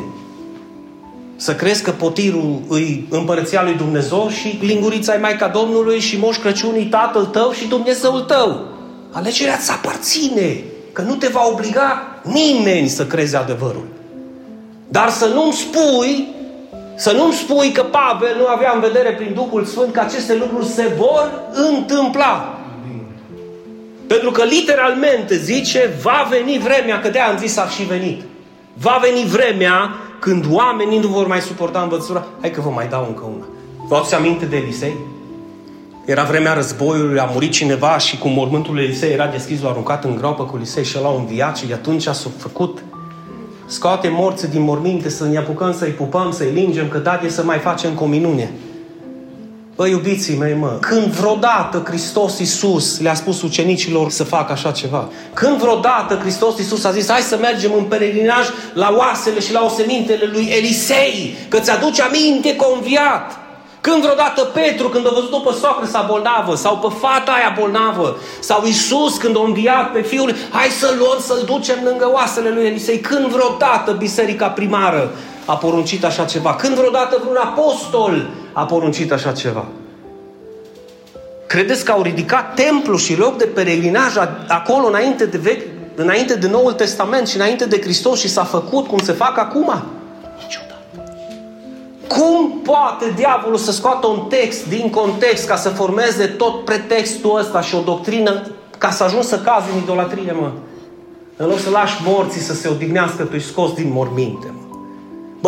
[1.42, 6.38] Să crezi că potirul îi împărăția lui Dumnezeu și lingurița e Maica Domnului și Moș
[6.38, 8.68] Crăciunii tatăl tău și Dumnezeul tău.
[9.12, 13.88] Alegerea ți aparține, că nu te va obliga nimeni să crezi adevărul.
[14.88, 16.28] Dar să nu-mi spui
[16.96, 20.66] să nu-mi spui că Pavel nu avea în vedere prin Duhul Sfânt că aceste lucruri
[20.66, 22.60] se vor întâmpla.
[24.08, 28.22] Pentru că literalmente zice, va veni vremea, că de am zis a și venit.
[28.82, 32.26] Va veni vremea când oamenii nu vor mai suporta învățătura.
[32.42, 33.46] Hai că vă mai dau încă una.
[33.88, 34.96] Vă aduți aminte de Elisei?
[36.06, 40.04] Era vremea războiului, a murit cineva și cu mormântul lui Elisei era deschis, l-a aruncat
[40.04, 42.84] în groapă cu Elisei și l-a înviat și atunci a făcut
[43.66, 47.58] scoate morți din morminte, să ne apucăm să-i pupăm, să-i lingem, că date să mai
[47.58, 48.52] facem cominune.
[49.80, 55.10] Bă, iubiții mei, mă, când vreodată Hristos Iisus le-a spus ucenicilor să facă așa ceva?
[55.34, 59.66] Când vreodată Hristos Iisus a zis, hai să mergem în peregrinaj la oasele și la
[59.66, 63.38] osemintele lui Elisei, că ți-aduce aminte conviat?
[63.82, 68.18] Când vreodată Petru, când a văzut-o pe soacră sa bolnavă, sau pe fata aia bolnavă,
[68.40, 72.66] sau Isus când a înviat pe fiul, hai să-l luăm, să-l ducem lângă oasele lui
[72.66, 73.00] Elisei.
[73.00, 75.12] Când vreodată biserica primară
[75.46, 76.56] a poruncit așa ceva?
[76.56, 79.66] Când vreodată vreun apostol a poruncit așa ceva?
[81.47, 84.16] Credeți că au ridicat templu și loc de peregrinaj
[84.47, 88.88] acolo înainte de, vechi, înainte de Noul Testament și înainte de Hristos și s-a făcut
[88.88, 89.84] cum se fac acum?
[90.41, 91.12] Niciodată.
[92.08, 97.62] Cum poate diavolul să scoată un text din context ca să formeze tot pretextul ăsta
[97.62, 98.47] și o doctrină
[98.78, 100.52] ca să ajung să cazi în idolatrie, mă?
[101.36, 104.68] În loc să lași morții să se odihnească, tu scos din morminte, mă.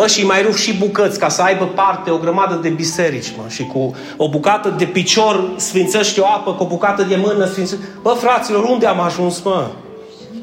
[0.02, 3.42] Bă, și mai rup și bucăți ca să aibă parte o grămadă de biserici, mă.
[3.48, 7.84] Și cu o bucată de picior sfințește o apă, cu o bucată de mână sfințește...
[8.02, 9.66] Bă, fraților, unde am ajuns, mă?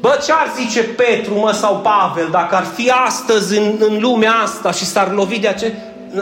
[0.00, 4.32] Bă, ce ar zice Petru, mă, sau Pavel, dacă ar fi astăzi în, în lumea
[4.32, 5.72] asta și s-ar lovi de ace...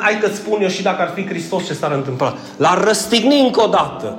[0.01, 2.35] Hai că spun eu și dacă ar fi Hristos ce s-ar întâmpla.
[2.57, 4.19] L-ar răstigni încă o dată.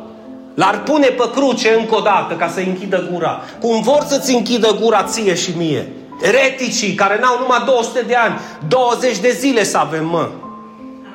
[0.54, 3.42] L-ar pune pe cruce încă o dată ca să închidă gura.
[3.60, 5.88] Cum vor să-ți închidă gura ție și mie.
[6.22, 10.30] Reticii care n-au numai 200 de ani, 20 de zile să avem, mă.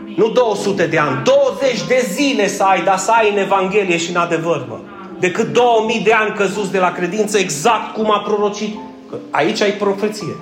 [0.00, 0.14] Amin.
[0.16, 4.11] Nu 200 de ani, 20 de zile să ai, dar să ai în Evanghelie și
[4.11, 4.78] în adevăr, mă.
[5.18, 8.76] Decât 2000 de ani căzuți de la credință, exact cum a prorocit.
[9.11, 10.36] Că aici ai profeție.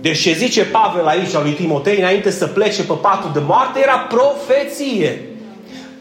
[0.00, 3.98] Deci ce zice Pavel aici lui Timotei, înainte să plece pe patul de moarte, era
[3.98, 5.22] profeție.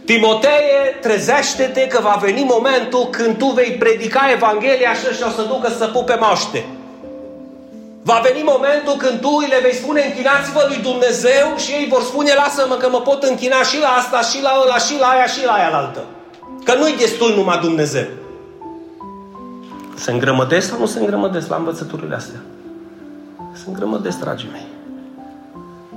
[0.06, 5.42] Timotee, trezește-te că va veni momentul când tu vei predica Evanghelia și ăștia o să
[5.42, 6.66] ducă să pupe moște.
[8.10, 12.32] Va veni momentul când tu le vei spune închinați-vă lui Dumnezeu și ei vor spune
[12.42, 15.46] lasă-mă că mă pot închina și la asta, și la ăla, și la aia, și
[15.46, 16.04] la aia la altă.
[16.64, 18.08] Că nu-i destul numai Dumnezeu.
[19.96, 22.40] Se îngrămădesc sau nu se îngrămădesc la învățăturile astea?
[23.52, 24.68] Se îngrămădesc, dragii mei.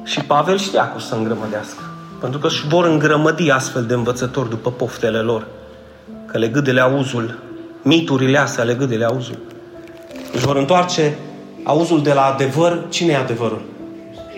[0.05, 1.83] Și Pavel știa că o să îngrămădească.
[2.21, 5.47] Pentru că își vor îngrămădi astfel de învățători după poftele lor.
[6.27, 7.39] Că le gâdele auzul,
[7.83, 9.39] miturile astea le gâdele auzul.
[10.33, 11.19] Își vor întoarce
[11.63, 13.63] auzul de la adevăr, cine e adevărul?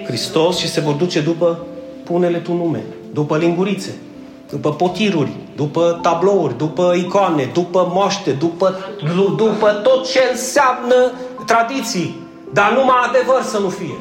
[0.06, 1.66] Hristos și se vor duce după
[2.04, 3.94] punele tu nume, după lingurițe,
[4.50, 8.78] după potiruri, după tablouri, după icoane, după moaște, după,
[9.36, 11.12] după tot ce înseamnă
[11.46, 12.20] tradiții.
[12.52, 13.98] Dar numai adevăr să nu fie.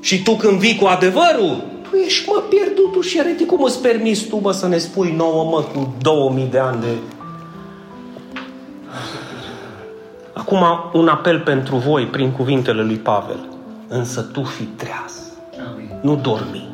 [0.00, 3.46] Și tu când vii cu adevărul, tu ești mă pierdutul și eretic.
[3.46, 6.86] Cum îți permis tu mă să ne spui nouă mă cu 2000 de ani de
[10.32, 13.48] Acum un apel pentru voi prin cuvintele lui Pavel.
[13.88, 15.12] Însă tu fi treaz.
[15.72, 15.90] Amin.
[16.00, 16.68] Nu dormi.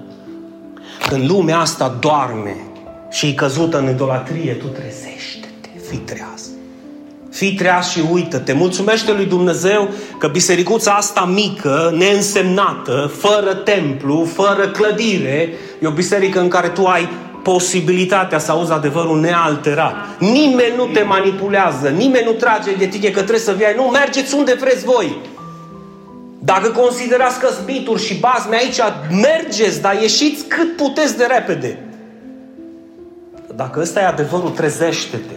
[1.09, 2.57] Când lumea asta doarme
[3.11, 6.49] și e căzută în idolatrie, tu trezește-te, fii treaz.
[7.31, 8.53] Fii treaz și uită-te.
[8.53, 9.89] Mulțumește lui Dumnezeu
[10.19, 15.49] că bisericuța asta mică, neînsemnată, fără templu, fără clădire,
[15.81, 17.09] e o biserică în care tu ai
[17.53, 19.95] posibilitatea să auzi adevărul nealterat.
[20.19, 23.67] Nimeni nu te manipulează, nimeni nu trage de tine că trebuie să vii.
[23.77, 25.17] Nu, mergeți unde vreți voi.
[26.39, 28.79] Dacă considerați că zbituri și bazme aici,
[29.11, 31.79] mergeți, dar ieșiți cât puteți de repede.
[33.55, 35.35] Dacă ăsta e adevărul, trezește-te.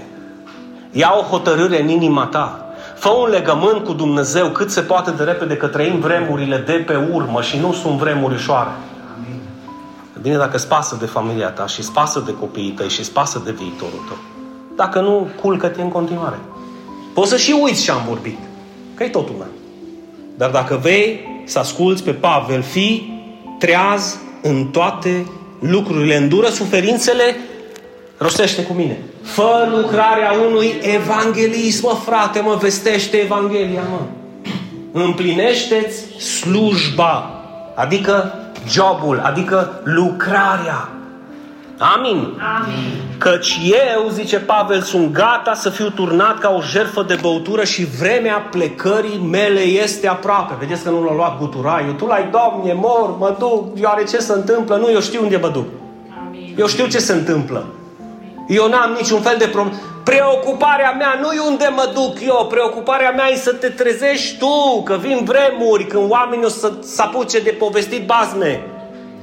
[0.92, 2.74] Ia o hotărâre în inima ta.
[2.96, 6.96] Fă un legământ cu Dumnezeu cât se poate de repede că trăim vremurile de pe
[7.12, 8.72] urmă și nu sunt vremuri ușoare.
[10.22, 13.12] Bine dacă îți pasă de familia ta și îți pasă de copiii tăi și îți
[13.12, 14.18] pasă de viitorul tău.
[14.76, 16.40] Dacă nu, culcă-te în continuare.
[17.14, 18.38] Poți să și uiți ce am vorbit.
[18.94, 19.48] Că e totul meu.
[20.38, 23.14] Dar dacă vei să asculți pe Pavel, fi
[23.60, 25.26] treaz în toate
[25.60, 27.36] lucrurile, îndură suferințele,
[28.18, 29.00] rostește cu mine.
[29.22, 34.00] Fă lucrarea unui evanghelist, mă frate, mă vestește Evanghelia, mă.
[34.92, 37.32] Împlinește-ți slujba.
[37.76, 40.90] Adică jobul, adică lucrarea.
[41.78, 42.18] Amin.
[42.58, 43.02] Amin.
[43.18, 47.86] Căci eu, zice Pavel, sunt gata să fiu turnat ca o jertfă de băutură și
[47.86, 50.54] vremea plecării mele este aproape.
[50.60, 51.94] Vedeți că nu l-a luat guturaiul.
[51.94, 54.76] Tu l-ai, Doamne, mor, mă duc, are ce se întâmplă.
[54.76, 55.66] Nu, eu știu unde mă duc.
[56.28, 56.56] Amin.
[56.58, 57.66] Eu știu ce se întâmplă.
[58.48, 59.78] Eu n-am niciun fel de problemă.
[60.04, 64.82] Preocuparea mea nu e unde mă duc eu, preocuparea mea e să te trezești tu,
[64.86, 68.64] că vin vremuri când oamenii o să se apuce de povestit bazme.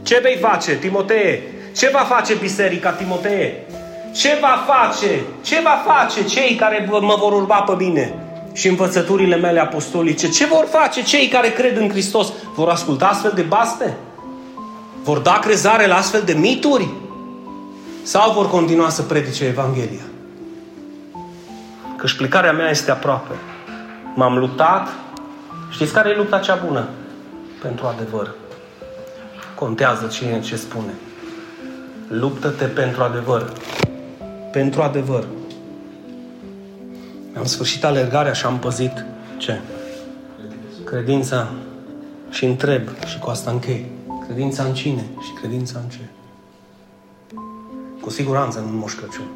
[0.02, 1.42] Ce vei face, Timotee?
[1.76, 3.66] Ce va face biserica, Timotee?
[4.14, 5.20] Ce va face?
[5.42, 8.14] Ce va face cei care mă vor urma pe mine?
[8.52, 10.28] Și învățăturile mele apostolice.
[10.28, 12.32] Ce vor face cei care cred în Hristos?
[12.54, 13.96] Vor asculta astfel de basme?
[15.02, 16.88] Vor da crezare la astfel de mituri?
[18.02, 20.02] Sau vor continua să predice Evanghelia?
[21.96, 23.34] Căci plecarea mea este aproape.
[24.14, 24.88] M-am luptat.
[25.70, 26.88] Știți care e lupta cea bună?
[27.62, 28.34] Pentru adevăr.
[29.54, 30.92] Contează cine ce spune.
[32.08, 33.52] Luptă-te pentru adevăr.
[34.52, 35.24] Pentru adevăr.
[37.36, 39.04] Am sfârșit alergarea și am păzit
[39.36, 39.60] ce?
[40.84, 41.48] Credința.
[42.30, 43.86] Și întreb, și cu asta închei.
[44.26, 45.98] Credința în cine și credința în ce?
[48.08, 49.26] Cu siguranță nu în Moș Crăciun.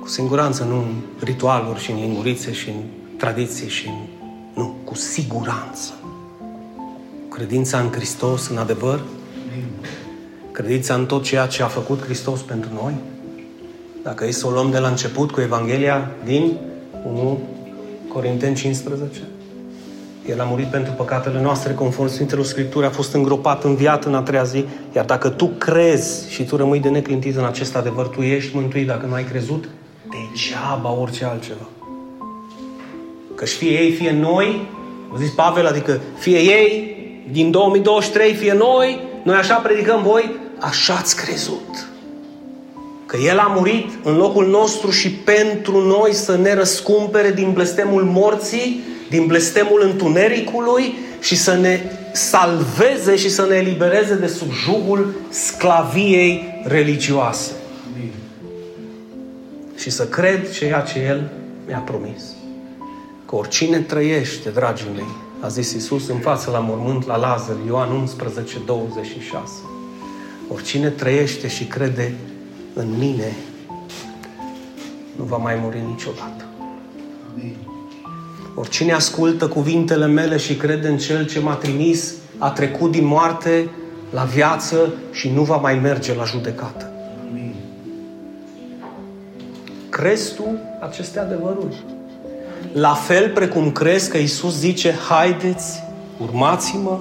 [0.00, 2.76] Cu siguranță nu în ritualuri și în lingurițe și în
[3.16, 3.94] tradiții și în...
[4.54, 5.92] Nu, cu siguranță.
[7.30, 9.00] Credința în Hristos, în adevăr,
[10.52, 12.94] credința în tot ceea ce a făcut Hristos pentru noi.
[14.02, 16.56] Dacă e să o luăm de la început cu Evanghelia din
[17.06, 17.40] 1
[18.08, 19.20] Corinteni 15,
[20.26, 24.22] el a murit pentru păcatele noastre, conform Sfintelor Scripturi, a fost îngropat, înviat în a
[24.22, 24.64] treia zi.
[24.96, 28.86] Iar dacă tu crezi și tu rămâi de neclintit în acest adevăr, tu ești mântuit.
[28.86, 29.68] Dacă nu ai crezut,
[30.10, 31.68] degeaba orice altceva.
[33.34, 34.68] Că fie ei, fie noi,
[35.14, 36.96] a zis Pavel, adică fie ei
[37.30, 41.88] din 2023, fie noi, noi așa predicăm voi, așa ați crezut.
[43.06, 48.02] Că El a murit în locul nostru și pentru noi să ne răscumpere din blestemul
[48.02, 48.80] morții
[49.10, 51.80] din blestemul întunericului și să ne
[52.12, 57.52] salveze și să ne elibereze de sub jugul sclaviei religioase.
[57.94, 58.12] Amin.
[59.76, 61.30] Și să cred ceea ce El
[61.66, 62.22] mi-a promis.
[63.26, 67.90] Că oricine trăiește, dragii mei, a zis Iisus în față la mormânt la Lazar, Ioan
[67.90, 69.52] 11, 26.
[70.48, 72.14] Oricine trăiește și crede
[72.74, 73.36] în mine,
[75.16, 76.44] nu va mai muri niciodată.
[77.34, 77.69] Amin.
[78.54, 83.68] Oricine ascultă cuvintele mele și crede în Cel ce m-a trimis, a trecut din moarte
[84.10, 86.90] la viață și nu va mai merge la judecată.
[87.30, 87.54] Amin.
[89.88, 90.44] Crezi tu
[90.80, 91.84] aceste adevăruri?
[92.72, 95.82] La fel precum crezi că Isus zice, haideți,
[96.22, 96.98] urmați-mă,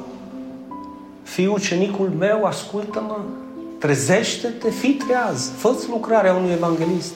[1.23, 3.17] fii ucenicul meu, ascultă-mă,
[3.79, 7.13] trezește-te, fii treaz, fă lucrarea unui evanghelist.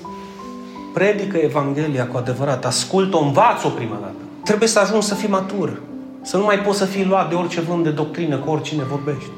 [0.94, 4.23] Predică Evanghelia cu adevărat, ascultă-o, învață-o prima dată.
[4.44, 5.82] Trebuie să ajungi să fii matur.
[6.22, 9.30] Să nu mai poți să fii luat de orice vânt de doctrină cu oricine vorbești.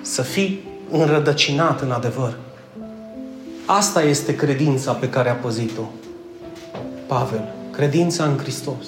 [0.00, 2.36] Să fii înrădăcinat în adevăr.
[3.66, 5.82] Asta este credința pe care a păzit-o
[7.06, 7.52] Pavel.
[7.70, 8.86] Credința în Hristos.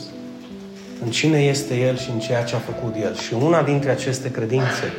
[1.04, 3.14] În cine este El și în ceea ce a făcut El.
[3.14, 4.92] Și una dintre aceste credințe,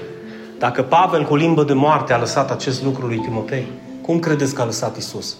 [0.59, 3.67] dacă Pavel cu limbă de moarte a lăsat acest lucru lui Timotei,
[4.01, 5.35] cum credeți că a lăsat Isus?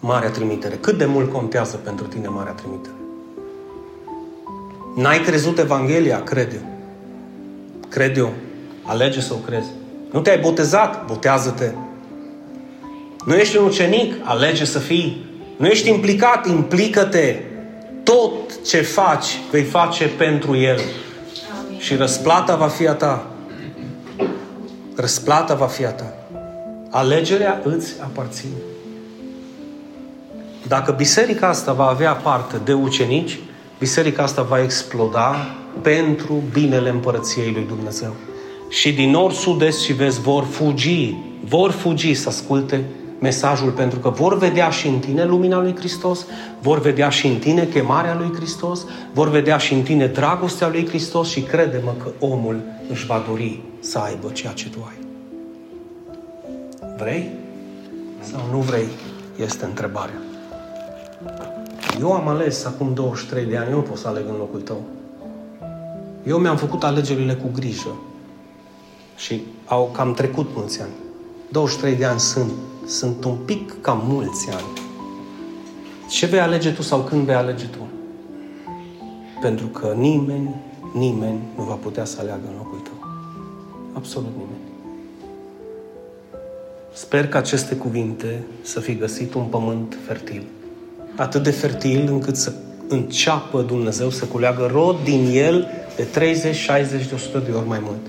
[0.00, 0.74] Marea trimitere.
[0.74, 3.03] Cât de mult contează pentru tine Marea trimitere?
[4.94, 6.22] N-ai crezut Evanghelia?
[6.22, 6.60] Crede.
[7.88, 8.32] Crede eu.
[8.82, 9.68] Alege să o crezi.
[10.10, 11.06] Nu te-ai botezat?
[11.06, 11.72] Botează-te.
[13.26, 14.14] Nu ești un ucenic?
[14.22, 15.26] Alege să fii.
[15.56, 16.46] Nu ești implicat?
[16.46, 17.36] Implică-te.
[18.02, 20.80] Tot ce faci, vei face pentru El.
[21.66, 21.78] Amin.
[21.78, 23.26] Și răsplata va fi a ta.
[24.96, 26.14] Răsplata va fi a ta.
[26.90, 28.52] Alegerea îți aparține.
[30.66, 33.38] Dacă biserica asta va avea parte de ucenici,
[33.78, 38.14] biserica asta va exploda pentru binele împărăției lui Dumnezeu.
[38.68, 41.14] Și din nord, sud, est și vest vor fugi,
[41.44, 42.84] vor fugi să asculte
[43.20, 46.26] mesajul, pentru că vor vedea și în tine lumina lui Hristos,
[46.60, 50.86] vor vedea și în tine chemarea lui Hristos, vor vedea și în tine dragostea lui
[50.86, 52.60] Hristos și crede-mă că omul
[52.90, 54.98] își va dori să aibă ceea ce tu ai.
[56.98, 57.30] Vrei
[58.20, 58.88] sau nu vrei?
[59.36, 60.23] Este întrebarea.
[62.00, 64.82] Eu am ales acum 23 de ani, eu nu pot să aleg în locul tău.
[66.26, 67.96] Eu mi-am făcut alegerile cu grijă.
[69.16, 70.92] Și au cam trecut mulți ani.
[71.50, 72.52] 23 de ani sunt.
[72.86, 74.66] Sunt un pic cam mulți ani.
[76.10, 77.78] Ce vei alege tu sau când vei alege tu?
[79.40, 80.54] Pentru că nimeni,
[80.92, 83.08] nimeni nu va putea să aleagă în locul tău.
[83.92, 84.62] Absolut nimeni.
[86.92, 90.42] Sper că aceste cuvinte să fi găsit un pământ fertil
[91.16, 92.52] atât de fertil încât să
[92.88, 97.80] înceapă Dumnezeu să culeagă rod din el de 30, 60, de 100 de ori mai
[97.82, 98.06] mult.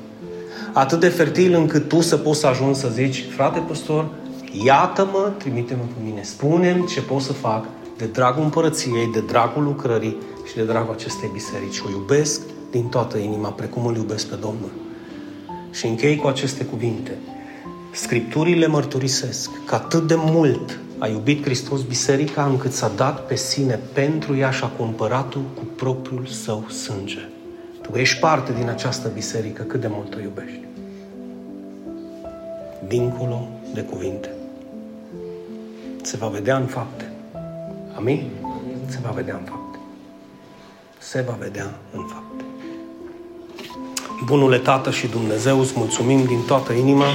[0.73, 4.07] Atât de fertil încât tu să poți să ajungi să zici, frate păstor,
[4.65, 7.65] iată-mă, trimite-mă pe mine, spune ce pot să fac
[7.97, 11.79] de dragul împărăției, de dragul lucrării și de dragul acestei biserici.
[11.79, 12.41] O iubesc
[12.71, 14.71] din toată inima, precum îl iubesc pe Domnul.
[15.71, 17.17] Și închei cu aceste cuvinte.
[17.91, 23.79] Scripturile mărturisesc că atât de mult a iubit Hristos biserica încât s-a dat pe sine
[23.93, 27.29] pentru ea și a cumpărat-o cu propriul său sânge.
[27.81, 30.59] Tu ești parte din această biserică, cât de mult o iubești.
[32.87, 34.29] Dincolo de cuvinte.
[36.01, 37.11] Se va vedea în fapte.
[37.95, 38.29] Amin?
[38.87, 39.79] Se va vedea în fapte.
[40.97, 42.43] Se va vedea în fapte.
[44.25, 47.05] Bunule Tată și Dumnezeu, îți mulțumim din toată inima,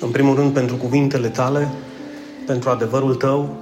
[0.00, 1.68] în primul rând pentru cuvintele Tale,
[2.46, 3.56] pentru adevărul Tău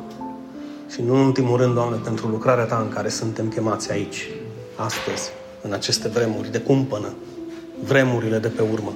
[0.91, 4.28] și nu în ultimul rând, Doamne, pentru lucrarea Ta în care suntem chemați aici,
[4.76, 5.30] astăzi,
[5.62, 7.14] în aceste vremuri de cumpănă,
[7.84, 8.93] vremurile de pe urmă,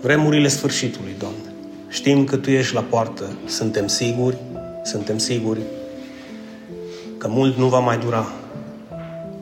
[0.00, 1.52] vremurile sfârșitului, Doamne.
[1.88, 4.36] Știm că Tu ești la poartă, suntem siguri,
[4.84, 5.60] suntem siguri
[7.18, 8.26] că mult nu va mai dura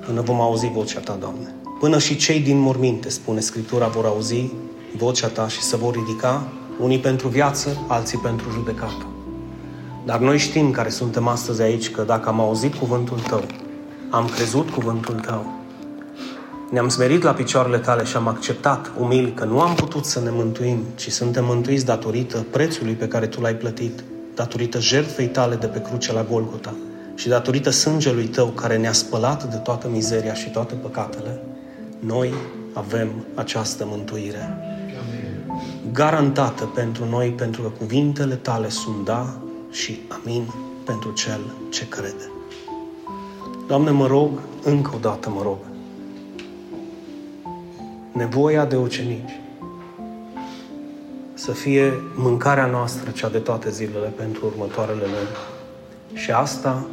[0.06, 1.54] până vom auzi vocea Ta, Doamne.
[1.80, 4.50] Până și cei din morminte, spune Scriptura, vor auzi
[4.96, 9.06] vocea Ta și se vor ridica, unii pentru viață, alții pentru judecată.
[10.04, 13.44] Dar noi știm care suntem astăzi aici, că dacă am auzit cuvântul Tău,
[14.10, 15.46] am crezut cuvântul Tău,
[16.70, 20.30] ne-am smerit la picioarele Tale și am acceptat umil că nu am putut să ne
[20.30, 24.04] mântuim, ci suntem mântuiți datorită prețului pe care Tu l-ai plătit,
[24.34, 26.74] datorită jertfei Tale de pe cruce la Golgota,
[27.14, 31.42] și datorită sângelui Tău care ne-a spălat de toată mizeria și toate păcatele,
[31.98, 32.34] noi
[32.72, 34.58] avem această mântuire.
[35.90, 39.38] Garantată pentru noi, pentru că cuvintele Tale sunt da
[39.70, 40.52] și amin
[40.84, 42.30] pentru cel ce crede.
[43.66, 44.30] Doamne, mă rog,
[44.62, 45.58] încă o dată mă rog,
[48.12, 49.40] nevoia de ucenici
[51.34, 55.36] să fie mâncarea noastră cea de toate zilele pentru următoarele luni.
[56.12, 56.86] Și asta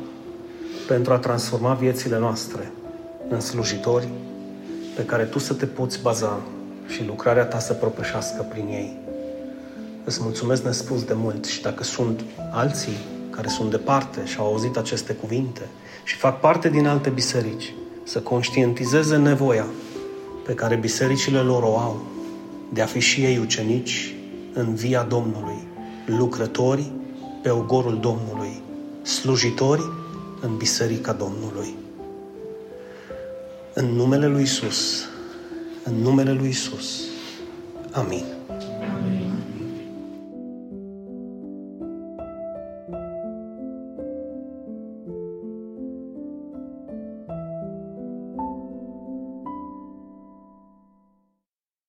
[0.88, 2.72] pentru a transforma viețile noastre
[3.30, 4.08] în slujitori
[4.96, 6.40] pe care Tu să te poți baza
[6.90, 8.98] și lucrarea Ta să propășească prin ei.
[10.04, 12.22] Îți mulțumesc nespus de mult și dacă sunt
[12.52, 12.98] alții
[13.30, 15.62] care sunt departe și au auzit aceste cuvinte
[16.04, 17.74] și fac parte din alte biserici,
[18.04, 19.66] să conștientizeze nevoia
[20.46, 22.06] pe care bisericile lor o au
[22.74, 24.14] de a fi și ei ucenici
[24.54, 25.68] în via Domnului,
[26.06, 26.92] lucrători
[27.42, 28.62] pe ogorul Domnului,
[29.02, 29.92] slujitori
[30.42, 31.76] în Biserica Domnului.
[33.74, 35.09] În numele Lui Isus,
[35.84, 37.02] în numele Lui Isus.
[37.92, 38.39] Amin.